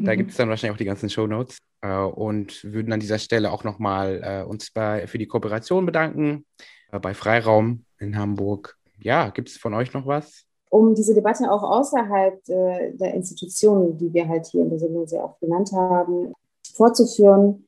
da 0.03 0.15
gibt 0.15 0.31
es 0.31 0.37
dann 0.37 0.49
wahrscheinlich 0.49 0.73
auch 0.73 0.79
die 0.79 0.85
ganzen 0.85 1.09
Show 1.09 1.27
Notes. 1.27 1.59
Äh, 1.81 1.97
und 1.97 2.63
würden 2.63 2.93
an 2.93 2.99
dieser 2.99 3.19
Stelle 3.19 3.51
auch 3.51 3.63
nochmal 3.63 4.21
äh, 4.23 4.43
uns 4.43 4.71
bei, 4.71 5.07
für 5.07 5.17
die 5.17 5.27
Kooperation 5.27 5.85
bedanken 5.85 6.45
äh, 6.91 6.99
bei 6.99 7.13
Freiraum 7.13 7.85
in 7.99 8.17
Hamburg. 8.17 8.77
Ja, 8.99 9.29
gibt 9.29 9.49
es 9.49 9.57
von 9.57 9.73
euch 9.73 9.93
noch 9.93 10.05
was? 10.05 10.45
Um 10.69 10.95
diese 10.95 11.13
Debatte 11.13 11.49
auch 11.51 11.63
außerhalb 11.63 12.43
der 12.45 13.13
Institutionen, 13.13 13.97
die 13.97 14.13
wir 14.13 14.27
halt 14.27 14.47
hier 14.47 14.63
in 14.63 14.69
der 14.69 14.79
Sendung 14.79 15.07
sehr 15.07 15.23
oft 15.23 15.39
genannt 15.39 15.71
haben, 15.71 16.33
fortzuführen, 16.73 17.65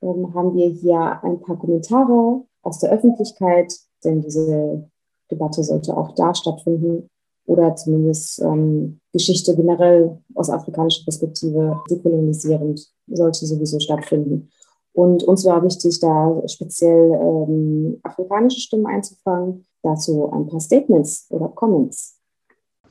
ähm, 0.00 0.32
haben 0.34 0.54
wir 0.54 0.68
hier 0.68 1.20
ein 1.22 1.40
paar 1.40 1.58
Kommentare 1.58 2.44
aus 2.62 2.78
der 2.78 2.92
Öffentlichkeit, 2.92 3.74
denn 4.04 4.22
diese 4.22 4.88
Debatte 5.30 5.62
sollte 5.62 5.96
auch 5.96 6.14
da 6.14 6.34
stattfinden 6.34 7.10
oder 7.48 7.74
zumindest 7.74 8.40
ähm, 8.42 9.00
Geschichte 9.12 9.56
generell 9.56 10.18
aus 10.34 10.50
afrikanischer 10.50 11.04
Perspektive 11.04 11.80
dekolonisierend 11.90 12.86
sollte 13.06 13.46
sowieso 13.46 13.80
stattfinden. 13.80 14.50
Und 14.92 15.22
uns 15.22 15.46
war 15.46 15.64
wichtig, 15.64 15.98
da 16.00 16.42
speziell 16.46 17.10
ähm, 17.12 18.00
afrikanische 18.02 18.60
Stimmen 18.60 18.86
einzufangen. 18.86 19.64
Dazu 19.82 20.30
ein 20.30 20.46
paar 20.46 20.60
Statements 20.60 21.26
oder 21.30 21.48
Comments. 21.48 22.16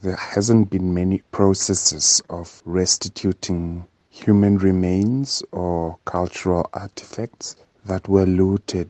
There 0.01 0.17
hasn't 0.17 0.69
been 0.69 0.91
many 0.91 1.21
processes 1.31 2.23
of 2.29 2.63
restituting 2.65 3.83
human 4.09 4.57
remains 4.57 5.43
or 5.51 5.99
cultural 6.05 6.65
artifacts 6.71 7.55
that 7.85 8.07
were 8.09 8.25
looted 8.25 8.89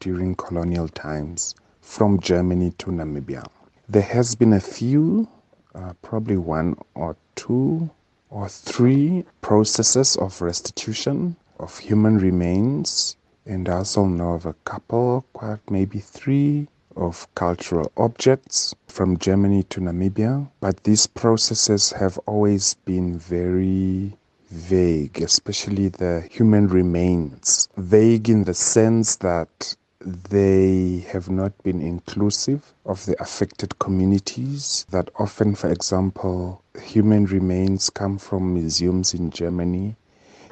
during 0.00 0.36
colonial 0.36 0.88
times 0.88 1.54
from 1.80 2.20
Germany 2.20 2.72
to 2.78 2.90
Namibia. 2.90 3.44
There 3.90 4.02
has 4.02 4.36
been 4.36 4.52
a 4.52 4.60
few, 4.60 5.26
uh, 5.74 5.94
probably 6.00 6.36
one 6.36 6.76
or 6.94 7.16
two 7.34 7.90
or 8.30 8.48
three 8.48 9.24
processes 9.40 10.14
of 10.14 10.40
restitution 10.40 11.34
of 11.58 11.76
human 11.76 12.18
remains, 12.18 13.16
and 13.46 13.68
I 13.68 13.78
also 13.78 14.04
know 14.04 14.34
of 14.34 14.46
a 14.46 14.54
couple, 14.64 15.24
quite 15.32 15.68
maybe 15.68 15.98
three, 15.98 16.68
of 16.94 17.26
cultural 17.34 17.90
objects 17.96 18.76
from 18.86 19.18
Germany 19.18 19.64
to 19.70 19.80
Namibia. 19.80 20.48
But 20.60 20.84
these 20.84 21.08
processes 21.08 21.90
have 21.90 22.16
always 22.26 22.74
been 22.84 23.18
very 23.18 24.16
vague, 24.50 25.20
especially 25.20 25.88
the 25.88 26.28
human 26.30 26.68
remains. 26.68 27.68
Vague 27.76 28.30
in 28.30 28.44
the 28.44 28.54
sense 28.54 29.16
that 29.16 29.74
they 30.02 31.04
have 31.12 31.28
not 31.28 31.52
been 31.62 31.80
inclusive 31.80 32.74
of 32.86 33.04
the 33.04 33.20
affected 33.22 33.78
communities. 33.78 34.86
That 34.90 35.10
often, 35.18 35.54
for 35.54 35.70
example, 35.70 36.62
human 36.82 37.26
remains 37.26 37.90
come 37.90 38.16
from 38.16 38.54
museums 38.54 39.12
in 39.12 39.30
Germany 39.30 39.96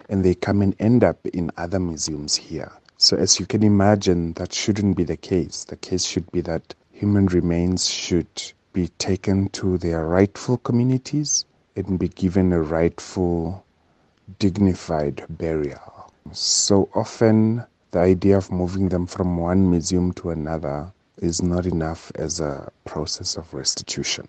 and 0.08 0.24
they 0.24 0.34
come 0.34 0.60
and 0.62 0.74
end 0.78 1.02
up 1.02 1.26
in 1.28 1.50
other 1.56 1.80
museums 1.80 2.36
here. 2.36 2.72
So, 2.98 3.16
as 3.16 3.40
you 3.40 3.46
can 3.46 3.62
imagine, 3.62 4.32
that 4.34 4.52
shouldn't 4.52 4.96
be 4.96 5.04
the 5.04 5.16
case. 5.16 5.64
The 5.64 5.76
case 5.76 6.04
should 6.04 6.30
be 6.32 6.40
that 6.42 6.74
human 6.90 7.26
remains 7.26 7.88
should 7.88 8.52
be 8.72 8.88
taken 8.98 9.48
to 9.50 9.78
their 9.78 10.04
rightful 10.04 10.58
communities 10.58 11.44
and 11.76 11.98
be 11.98 12.08
given 12.08 12.52
a 12.52 12.60
rightful, 12.60 13.64
dignified 14.38 15.24
burial. 15.30 16.12
So 16.32 16.88
often, 16.94 17.64
the 17.90 17.98
idea 17.98 18.36
of 18.36 18.50
moving 18.50 18.88
them 18.88 19.06
from 19.06 19.38
one 19.38 19.70
museum 19.70 20.12
to 20.14 20.30
another 20.30 20.92
is 21.20 21.42
not 21.42 21.66
enough 21.66 22.12
as 22.16 22.40
a 22.40 22.70
process 22.84 23.36
of 23.36 23.52
restitution. 23.54 24.26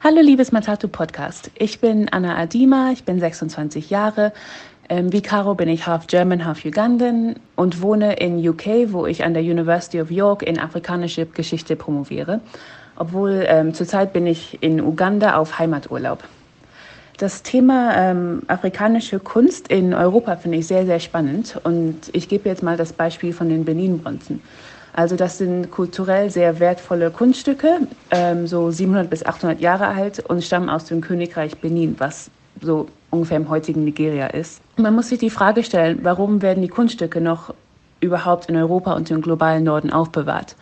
Hallo 0.00 0.22
liebes 0.22 0.52
Matatu 0.52 0.88
Podcast. 0.88 1.50
Ich 1.54 1.80
bin 1.80 2.08
Anna 2.08 2.36
Adima, 2.36 2.92
ich 2.92 3.04
bin 3.04 3.18
26 3.20 3.90
Jahre. 3.90 4.32
Ähm, 4.88 5.12
wie 5.12 5.20
Caro 5.20 5.54
bin 5.54 5.68
ich 5.68 5.86
half 5.86 6.06
German, 6.06 6.44
half 6.44 6.64
Ugandan 6.64 7.36
und 7.56 7.82
wohne 7.82 8.14
in 8.14 8.48
UK, 8.48 8.92
wo 8.92 9.06
ich 9.06 9.24
an 9.24 9.34
der 9.34 9.42
University 9.42 10.00
of 10.00 10.10
York 10.10 10.42
in 10.42 10.60
afrikanische 10.60 11.26
Geschichte 11.26 11.74
promoviere. 11.74 12.40
Obwohl 12.94 13.44
ähm, 13.48 13.74
zurzeit 13.74 14.12
bin 14.12 14.26
ich 14.26 14.62
in 14.62 14.80
Uganda 14.80 15.36
auf 15.36 15.58
Heimaturlaub. 15.58 16.22
Das 17.18 17.42
Thema 17.42 17.96
ähm, 17.96 18.42
afrikanische 18.46 19.18
Kunst 19.18 19.68
in 19.68 19.94
Europa 19.94 20.36
finde 20.36 20.58
ich 20.58 20.66
sehr, 20.66 20.84
sehr 20.84 21.00
spannend. 21.00 21.58
Und 21.64 21.96
ich 22.12 22.28
gebe 22.28 22.48
jetzt 22.48 22.62
mal 22.62 22.76
das 22.76 22.92
Beispiel 22.92 23.32
von 23.32 23.48
den 23.48 23.64
Benin-Bronzen. 23.64 24.42
Also 24.92 25.16
das 25.16 25.38
sind 25.38 25.70
kulturell 25.70 26.30
sehr 26.30 26.58
wertvolle 26.60 27.10
Kunststücke, 27.10 27.80
ähm, 28.10 28.46
so 28.46 28.70
700 28.70 29.08
bis 29.08 29.24
800 29.24 29.60
Jahre 29.60 29.88
alt 29.88 30.20
und 30.20 30.42
stammen 30.42 30.68
aus 30.68 30.84
dem 30.86 31.00
Königreich 31.00 31.58
Benin, 31.58 31.96
was 31.98 32.30
so 32.62 32.86
ungefähr 33.10 33.36
im 33.36 33.48
heutigen 33.48 33.84
Nigeria 33.84 34.28
ist. 34.28 34.60
Man 34.76 34.94
muss 34.94 35.08
sich 35.08 35.18
die 35.18 35.30
Frage 35.30 35.64
stellen, 35.64 36.00
warum 36.02 36.40
werden 36.40 36.62
die 36.62 36.68
Kunststücke 36.68 37.20
noch 37.20 37.52
überhaupt 38.00 38.48
in 38.48 38.56
Europa 38.56 38.94
und 38.94 39.10
im 39.10 39.20
globalen 39.22 39.64
Norden 39.64 39.90
aufbewahrt? 39.90 40.56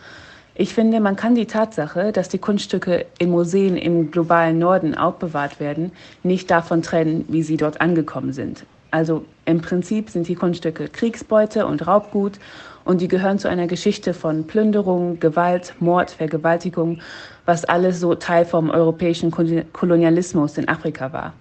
Ich 0.57 0.73
finde, 0.73 1.01
man 1.01 1.17
kann 1.17 1.35
die 1.35 1.47
Tatsache, 1.47 2.13
dass 2.13 2.29
die 2.29 2.37
Kunststücke 2.37 3.05
in 3.17 3.29
Museen 3.29 3.75
im 3.75 4.09
globalen 4.09 4.57
Norden 4.57 4.95
aufbewahrt 4.95 5.59
werden, 5.59 5.91
nicht 6.23 6.49
davon 6.49 6.81
trennen, 6.81 7.25
wie 7.27 7.43
sie 7.43 7.57
dort 7.57 7.81
angekommen 7.81 8.31
sind. 8.31 8.65
Also 8.89 9.25
im 9.43 9.59
Prinzip 9.59 10.09
sind 10.09 10.29
die 10.29 10.35
Kunststücke 10.35 10.87
Kriegsbeute 10.87 11.65
und 11.65 11.85
Raubgut 11.85 12.39
und 12.85 13.01
die 13.01 13.09
gehören 13.09 13.37
zu 13.37 13.49
einer 13.49 13.67
Geschichte 13.67 14.13
von 14.13 14.47
Plünderung, 14.47 15.19
Gewalt, 15.19 15.73
Mord, 15.81 16.11
Vergewaltigung, 16.11 17.01
was 17.45 17.65
alles 17.65 17.99
so 17.99 18.15
Teil 18.15 18.45
vom 18.45 18.69
europäischen 18.69 19.31
Kolonialismus 19.31 20.57
in 20.57 20.69
Afrika 20.69 21.11
war. 21.11 21.33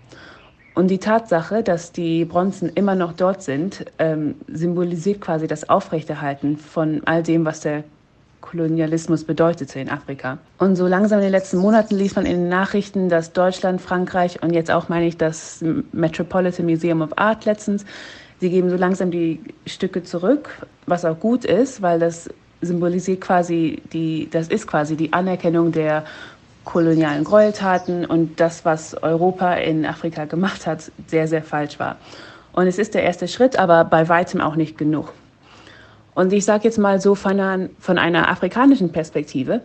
Und 0.74 0.88
die 0.88 0.98
Tatsache, 0.98 1.62
dass 1.62 1.92
die 1.92 2.24
Bronzen 2.24 2.68
immer 2.74 2.96
noch 2.96 3.12
dort 3.12 3.42
sind, 3.42 3.84
ähm, 4.00 4.34
symbolisiert 4.48 5.20
quasi 5.20 5.46
das 5.46 5.68
Aufrechterhalten 5.68 6.56
von 6.56 7.02
all 7.04 7.22
dem, 7.22 7.44
was 7.44 7.60
der 7.60 7.84
Kolonialismus 8.54 9.24
bedeutete 9.24 9.80
in 9.80 9.90
Afrika. 9.90 10.38
Und 10.58 10.76
so 10.76 10.86
langsam 10.86 11.18
in 11.18 11.24
den 11.24 11.32
letzten 11.32 11.58
Monaten 11.58 11.96
liest 11.96 12.14
man 12.14 12.24
in 12.24 12.42
den 12.42 12.48
Nachrichten, 12.48 13.08
dass 13.08 13.32
Deutschland, 13.32 13.80
Frankreich 13.80 14.42
und 14.42 14.52
jetzt 14.52 14.70
auch 14.70 14.88
meine 14.88 15.06
ich 15.06 15.16
das 15.16 15.62
Metropolitan 15.92 16.66
Museum 16.66 17.02
of 17.02 17.10
Art 17.16 17.44
letztens, 17.44 17.84
sie 18.40 18.50
geben 18.50 18.70
so 18.70 18.76
langsam 18.76 19.10
die 19.10 19.40
Stücke 19.66 20.04
zurück, 20.04 20.48
was 20.86 21.04
auch 21.04 21.18
gut 21.18 21.44
ist, 21.44 21.82
weil 21.82 21.98
das 21.98 22.30
symbolisiert 22.60 23.20
quasi 23.20 23.82
die, 23.92 24.28
das 24.30 24.48
ist 24.48 24.66
quasi 24.66 24.96
die 24.96 25.12
Anerkennung 25.12 25.72
der 25.72 26.04
kolonialen 26.64 27.24
Gräueltaten 27.24 28.06
und 28.06 28.40
das, 28.40 28.64
was 28.64 28.94
Europa 29.02 29.54
in 29.54 29.84
Afrika 29.84 30.24
gemacht 30.26 30.66
hat, 30.66 30.92
sehr, 31.08 31.26
sehr 31.26 31.42
falsch 31.42 31.78
war. 31.78 31.96
Und 32.52 32.68
es 32.68 32.78
ist 32.78 32.94
der 32.94 33.02
erste 33.02 33.26
Schritt, 33.26 33.58
aber 33.58 33.84
bei 33.84 34.08
weitem 34.08 34.40
auch 34.40 34.54
nicht 34.54 34.78
genug. 34.78 35.12
Und 36.14 36.32
ich 36.32 36.44
sage 36.44 36.64
jetzt 36.64 36.78
mal 36.78 37.00
so 37.00 37.14
von 37.14 37.40
einer, 37.40 37.68
von 37.78 37.98
einer 37.98 38.30
afrikanischen 38.30 38.92
Perspektive, 38.92 39.62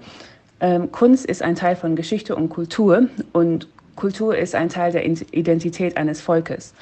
ähm, 0.59 0.91
Kunst 0.91 1.25
ist 1.25 1.41
ein 1.41 1.55
Teil 1.55 1.75
von 1.75 1.95
Geschichte 1.95 2.35
und 2.35 2.49
Kultur 2.49 3.07
und 3.33 3.67
Kultur 3.95 4.37
ist 4.37 4.55
ein 4.55 4.69
Teil 4.69 4.91
der 4.91 5.05
Identität 5.05 5.97
eines 5.97 6.21
Volkes. 6.21 6.73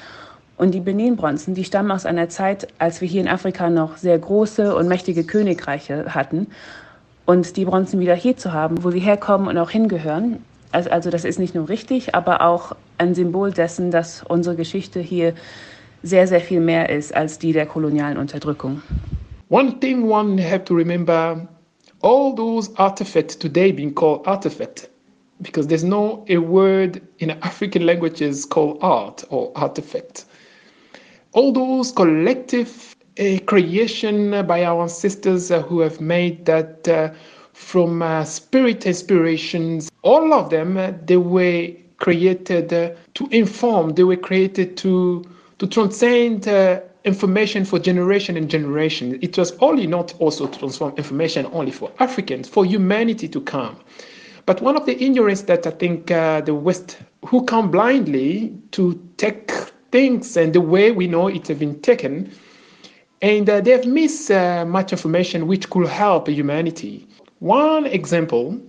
Und 0.56 0.72
die 0.72 0.80
Benin-Bronzen, 0.80 1.54
die 1.54 1.64
stammen 1.64 1.90
aus 1.90 2.06
einer 2.06 2.28
Zeit, 2.28 2.68
als 2.78 3.00
wir 3.00 3.08
hier 3.08 3.20
in 3.20 3.28
Afrika 3.28 3.70
noch 3.70 3.96
sehr 3.96 4.18
große 4.18 4.74
und 4.74 4.88
mächtige 4.88 5.24
Königreiche 5.24 6.14
hatten. 6.14 6.48
Und 7.26 7.56
die 7.56 7.64
Bronzen 7.64 8.00
wieder 8.00 8.14
hier 8.14 8.36
zu 8.36 8.52
haben, 8.52 8.82
wo 8.82 8.90
sie 8.90 9.00
herkommen 9.00 9.48
und 9.48 9.58
auch 9.58 9.70
hingehören, 9.70 10.42
also, 10.72 10.90
also 10.90 11.10
das 11.10 11.24
ist 11.24 11.38
nicht 11.38 11.54
nur 11.54 11.68
richtig, 11.68 12.14
aber 12.14 12.42
auch 12.42 12.74
ein 12.98 13.14
Symbol 13.14 13.52
dessen, 13.52 13.90
dass 13.90 14.22
unsere 14.22 14.56
Geschichte 14.56 15.00
hier 15.00 15.34
sehr, 16.02 16.26
sehr 16.26 16.40
viel 16.40 16.60
mehr 16.60 16.88
ist 16.90 17.14
als 17.14 17.38
die 17.38 17.52
der 17.52 17.66
kolonialen 17.66 18.18
Unterdrückung. 18.18 18.82
One 19.48 19.78
thing 19.80 20.06
one 20.06 20.38
have 20.38 20.64
to 20.66 20.74
remember, 20.74 21.48
all 22.02 22.34
those 22.34 22.72
artifacts 22.74 23.36
today 23.36 23.72
being 23.72 23.94
called 23.94 24.26
artifact, 24.26 24.88
because 25.42 25.66
there's 25.68 25.84
no 25.84 26.24
a 26.28 26.38
word 26.38 27.02
in 27.18 27.30
African 27.30 27.86
languages 27.86 28.44
called 28.44 28.78
art 28.82 29.24
or 29.30 29.52
artifact. 29.56 30.26
all 31.32 31.52
those 31.52 31.92
collective 31.92 32.94
uh, 33.20 33.38
creation 33.46 34.30
by 34.46 34.64
our 34.64 34.82
ancestors 34.82 35.50
uh, 35.50 35.62
who 35.62 35.80
have 35.80 36.00
made 36.00 36.44
that 36.46 36.88
uh, 36.88 37.10
from 37.52 38.02
uh, 38.02 38.24
spirit 38.24 38.86
inspirations, 38.86 39.90
all 40.02 40.32
of 40.32 40.50
them, 40.50 40.76
uh, 40.76 40.92
they 41.04 41.16
were 41.16 41.68
created 41.98 42.72
uh, 42.72 42.90
to 43.14 43.28
inform, 43.30 43.90
they 43.94 44.04
were 44.04 44.16
created 44.16 44.76
to, 44.76 45.24
to 45.58 45.66
transcend 45.66 46.48
information 47.08 47.64
for 47.64 47.80
generation 47.80 48.36
and 48.36 48.48
generation. 48.48 49.18
It 49.20 49.36
was 49.36 49.50
only 49.60 49.88
not 49.88 50.14
also 50.20 50.46
to 50.46 50.58
transform 50.58 50.94
information 50.96 51.46
only 51.52 51.72
for 51.72 51.90
Africans, 51.98 52.48
for 52.48 52.64
humanity 52.64 53.26
to 53.28 53.40
come. 53.40 53.76
But 54.46 54.62
one 54.62 54.76
of 54.76 54.86
the 54.86 55.02
ignorance 55.02 55.42
that 55.42 55.66
I 55.66 55.70
think 55.72 56.06
the 56.06 56.54
West, 56.54 56.98
who 57.26 57.44
come 57.44 57.70
blindly 57.70 58.56
to 58.70 58.98
take 59.16 59.50
things 59.90 60.36
and 60.36 60.52
the 60.52 60.60
way 60.60 60.92
we 60.92 61.06
know 61.08 61.26
it 61.28 61.48
have 61.48 61.58
been 61.58 61.80
taken. 61.80 62.30
And 63.20 63.50
uh, 63.50 63.60
they've 63.60 63.84
missed 63.84 64.30
uh, 64.30 64.64
much 64.64 64.92
information 64.92 65.48
which 65.48 65.68
could 65.70 65.88
help 65.88 66.28
humanity. 66.28 67.08
One 67.40 67.86
example 67.86 68.60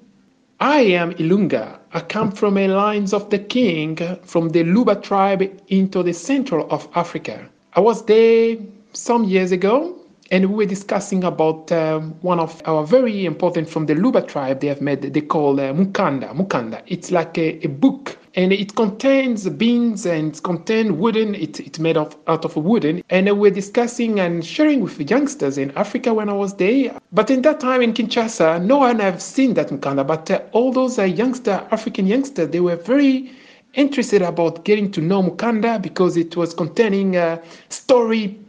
I 0.62 0.82
am 0.82 1.14
Ilunga. 1.14 1.80
I 1.94 2.02
come 2.02 2.32
from 2.32 2.58
a 2.58 2.68
lines 2.68 3.14
of 3.14 3.30
the 3.30 3.40
king 3.40 3.96
from 4.24 4.50
the 4.50 4.66
Luba 4.66 4.96
tribe 4.96 5.44
into 5.70 6.04
the 6.04 6.12
central 6.14 6.68
of 6.70 6.90
Africa. 6.96 7.50
I 7.74 7.80
was 7.82 8.03
there 8.05 8.57
some 8.93 9.24
years 9.26 9.51
ago 9.51 9.95
and 10.32 10.49
we 10.49 10.55
were 10.55 10.70
discussing 10.70 11.24
about 11.24 11.72
um, 11.72 12.15
one 12.22 12.39
of 12.39 12.61
our 12.65 12.84
very 12.86 13.26
important 13.26 13.70
from 13.70 13.86
the 13.86 13.95
Luba 13.95 14.22
tribe 14.22 14.59
they 14.59 14.67
have 14.67 14.82
made 14.82 15.01
they 15.01 15.22
call 15.22 15.59
uh, 15.59 15.74
Mukanda. 15.74 16.34
Mukanda. 16.36 16.82
It's 16.88 17.11
like 17.11 17.38
a, 17.38 17.63
a 17.65 17.67
book 17.67 18.17
and 18.36 18.53
it 18.53 18.76
contains 18.76 19.47
beans 19.49 20.05
and 20.05 20.36
it 20.36 20.43
contains 20.43 20.91
wooden 20.91 21.36
it, 21.36 21.59
it's 21.59 21.80
made 21.80 21.97
of 21.97 22.15
out 22.28 22.45
of 22.45 22.55
wooden 22.55 23.03
and 23.09 23.39
we're 23.39 23.51
discussing 23.51 24.20
and 24.20 24.45
sharing 24.45 24.82
with 24.82 24.97
the 24.97 25.03
youngsters 25.03 25.57
in 25.57 25.72
africa 25.72 26.13
when 26.13 26.30
i 26.30 26.34
was 26.34 26.53
there 26.55 26.95
but 27.11 27.32
in 27.32 27.41
that 27.41 27.59
time 27.59 27.82
in 27.82 27.91
kinshasa 27.91 28.63
no 28.63 28.78
one 28.78 28.99
have 28.99 29.20
seen 29.20 29.55
that 29.55 29.70
mukanda 29.70 30.05
but 30.05 30.30
uh, 30.30 30.39
all 30.51 30.72
those 30.72 30.99
uh, 30.99 31.03
youngster 31.03 31.67
african 31.72 32.05
youngsters 32.05 32.49
they 32.49 32.59
were 32.59 32.76
very 32.76 33.32
interested 33.80 34.21
about 34.21 34.65
getting 34.65 34.91
to 34.91 35.01
know 35.01 35.23
mukanda 35.23 35.82
because 35.82 36.17
it 36.17 36.36
was 36.36 36.53
containing 36.53 37.15
a 37.15 37.41
story 37.69 38.39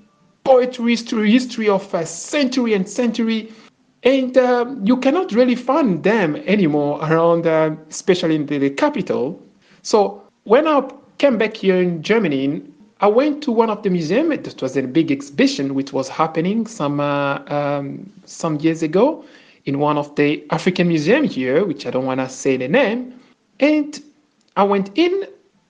poetry 0.44 0.92
history, 0.92 1.30
history 1.30 1.68
of 1.68 1.92
a 1.94 2.04
century 2.04 2.74
and 2.74 2.88
century 2.88 3.52
and 4.02 4.36
um, 4.38 4.84
you 4.84 4.96
cannot 4.96 5.32
really 5.32 5.54
find 5.54 6.02
them 6.02 6.36
anymore 6.46 6.98
around, 7.02 7.46
uh, 7.46 7.74
especially 7.90 8.34
in 8.34 8.46
the, 8.46 8.58
the 8.58 8.70
capital. 8.70 9.40
So 9.82 10.22
when 10.44 10.66
I 10.66 10.88
came 11.18 11.36
back 11.36 11.56
here 11.56 11.76
in 11.76 12.02
Germany, 12.02 12.62
I 13.00 13.08
went 13.08 13.42
to 13.44 13.52
one 13.52 13.70
of 13.70 13.82
the 13.82 13.90
museums. 13.90 14.32
It 14.32 14.62
was 14.62 14.76
a 14.76 14.82
big 14.82 15.10
exhibition 15.10 15.74
which 15.74 15.92
was 15.92 16.08
happening 16.08 16.66
some 16.66 17.00
uh, 17.00 17.40
um, 17.48 18.10
some 18.24 18.58
years 18.60 18.82
ago 18.82 19.24
in 19.66 19.78
one 19.78 19.98
of 19.98 20.14
the 20.16 20.44
African 20.50 20.88
museums 20.88 21.34
here, 21.34 21.64
which 21.64 21.86
I 21.86 21.90
don't 21.90 22.06
want 22.06 22.20
to 22.20 22.28
say 22.28 22.56
the 22.56 22.68
name. 22.68 23.18
And 23.58 24.02
I 24.56 24.64
went 24.64 24.90
in. 24.96 25.26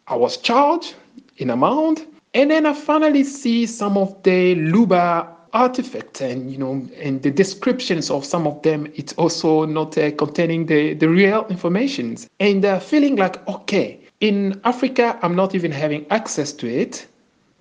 I 0.07 0.17
was 0.17 0.37
charged 0.37 0.95
in 1.37 1.51
amount, 1.51 2.07
and 2.35 2.51
then 2.51 2.67
I 2.67 2.75
finally 2.75 3.25
see 3.25 3.67
some 3.67 3.97
of 3.97 4.23
the 4.23 4.55
Luba 4.57 5.37
artifacts 5.53 6.21
and 6.21 6.53
you 6.53 6.57
know 6.57 6.87
and 7.03 7.21
the 7.23 7.31
descriptions 7.31 8.09
of 8.09 8.25
some 8.25 8.47
of 8.47 8.63
them 8.63 8.87
it's 8.95 9.13
also 9.15 9.65
not 9.65 9.99
uh, 9.99 10.13
containing 10.13 10.67
the 10.67 10.95
the 10.95 11.09
real 11.09 11.45
informations 11.51 12.29
and 12.39 12.65
uh, 12.65 12.79
feeling 12.79 13.17
like 13.17 13.45
okay 13.49 14.01
in 14.21 14.61
Africa, 14.65 15.19
I'm 15.23 15.35
not 15.35 15.55
even 15.55 15.73
having 15.73 16.07
access 16.11 16.53
to 16.53 16.69
it, 16.69 17.07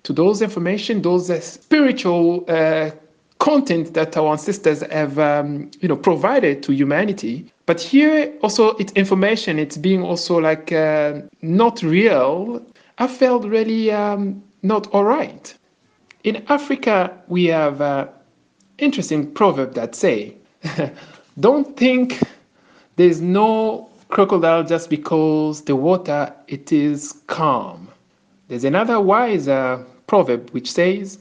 to 0.02 0.12
those 0.12 0.42
information, 0.42 1.02
those 1.02 1.30
uh, 1.30 1.40
spiritual 1.40 2.44
uh, 2.48 2.90
content 3.38 3.94
that 3.94 4.16
our 4.16 4.32
ancestors 4.32 4.82
have, 4.92 5.18
um, 5.18 5.70
you 5.80 5.88
know, 5.88 5.96
provided 5.96 6.62
to 6.64 6.72
humanity. 6.72 7.50
But 7.70 7.80
here, 7.80 8.34
also, 8.42 8.70
it's 8.78 8.92
information. 8.94 9.60
It's 9.60 9.76
being 9.76 10.02
also 10.02 10.38
like 10.40 10.72
uh, 10.72 11.20
not 11.40 11.84
real. 11.84 12.66
I 12.98 13.06
felt 13.06 13.44
really 13.44 13.92
um, 13.92 14.42
not 14.64 14.88
all 14.88 15.04
right. 15.04 15.54
In 16.24 16.44
Africa, 16.48 17.16
we 17.28 17.44
have 17.44 17.80
an 17.80 18.08
interesting 18.78 19.30
proverb 19.32 19.74
that 19.74 19.94
say, 19.94 20.34
"Don't 21.38 21.76
think 21.76 22.20
there's 22.96 23.20
no 23.20 23.88
crocodile 24.08 24.64
just 24.64 24.90
because 24.90 25.62
the 25.62 25.76
water 25.76 26.34
it 26.48 26.72
is 26.72 27.22
calm. 27.28 27.88
There's 28.48 28.64
another 28.64 29.00
wiser 29.00 29.86
proverb 30.08 30.50
which 30.50 30.72
says, 30.72 31.20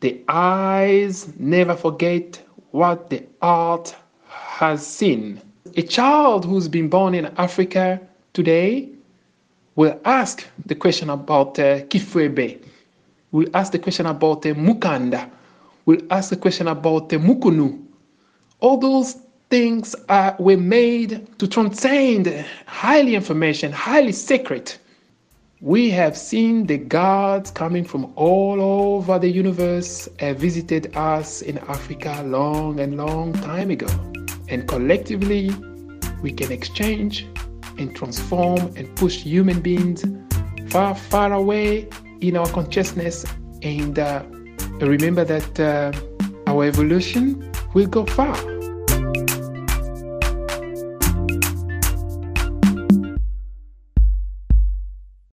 "The 0.00 0.24
eyes 0.26 1.38
never 1.38 1.76
forget 1.76 2.40
what 2.70 3.10
the 3.10 3.26
heart 3.42 3.94
has 4.26 4.86
seen." 4.86 5.51
A 5.74 5.82
child 5.82 6.44
who's 6.44 6.68
been 6.68 6.90
born 6.90 7.14
in 7.14 7.26
Africa 7.38 7.98
today 8.34 8.90
will 9.74 9.98
ask 10.04 10.46
the 10.66 10.74
question 10.74 11.08
about 11.08 11.58
uh, 11.58 11.80
Kifwebe, 11.84 12.62
will 13.30 13.48
ask 13.54 13.72
the 13.72 13.78
question 13.78 14.04
about 14.04 14.44
uh, 14.44 14.50
Mukanda, 14.50 15.30
will 15.86 16.00
ask 16.10 16.28
the 16.28 16.36
question 16.36 16.68
about 16.68 17.10
uh, 17.10 17.16
Mukunu. 17.16 17.82
All 18.60 18.76
those 18.76 19.16
things 19.48 19.96
uh, 20.10 20.34
were 20.38 20.58
made 20.58 21.26
to 21.38 21.48
transcend 21.48 22.26
highly 22.66 23.14
information, 23.14 23.72
highly 23.72 24.12
sacred. 24.12 24.74
We 25.62 25.88
have 25.90 26.18
seen 26.18 26.66
the 26.66 26.76
gods 26.76 27.50
coming 27.50 27.84
from 27.84 28.12
all 28.16 28.60
over 28.60 29.18
the 29.18 29.30
universe 29.30 30.06
have 30.18 30.36
visited 30.36 30.94
us 30.96 31.40
in 31.40 31.56
Africa 31.58 32.22
long 32.26 32.80
and 32.80 32.98
long 32.98 33.32
time 33.32 33.70
ago. 33.70 33.88
And 34.52 34.68
collectively, 34.68 35.50
we 36.20 36.30
can 36.30 36.52
exchange 36.52 37.26
and 37.78 37.96
transform 37.96 38.60
and 38.76 38.94
push 38.96 39.16
human 39.22 39.62
beings 39.62 40.04
far, 40.68 40.94
far 40.94 41.32
away 41.32 41.88
in 42.20 42.36
our 42.36 42.46
consciousness. 42.48 43.24
And 43.62 43.98
uh, 43.98 44.22
remember 44.78 45.24
that 45.24 45.58
uh, 45.58 45.92
our 46.46 46.64
evolution 46.64 47.50
will 47.72 47.86
go 47.86 48.04
far. 48.04 48.51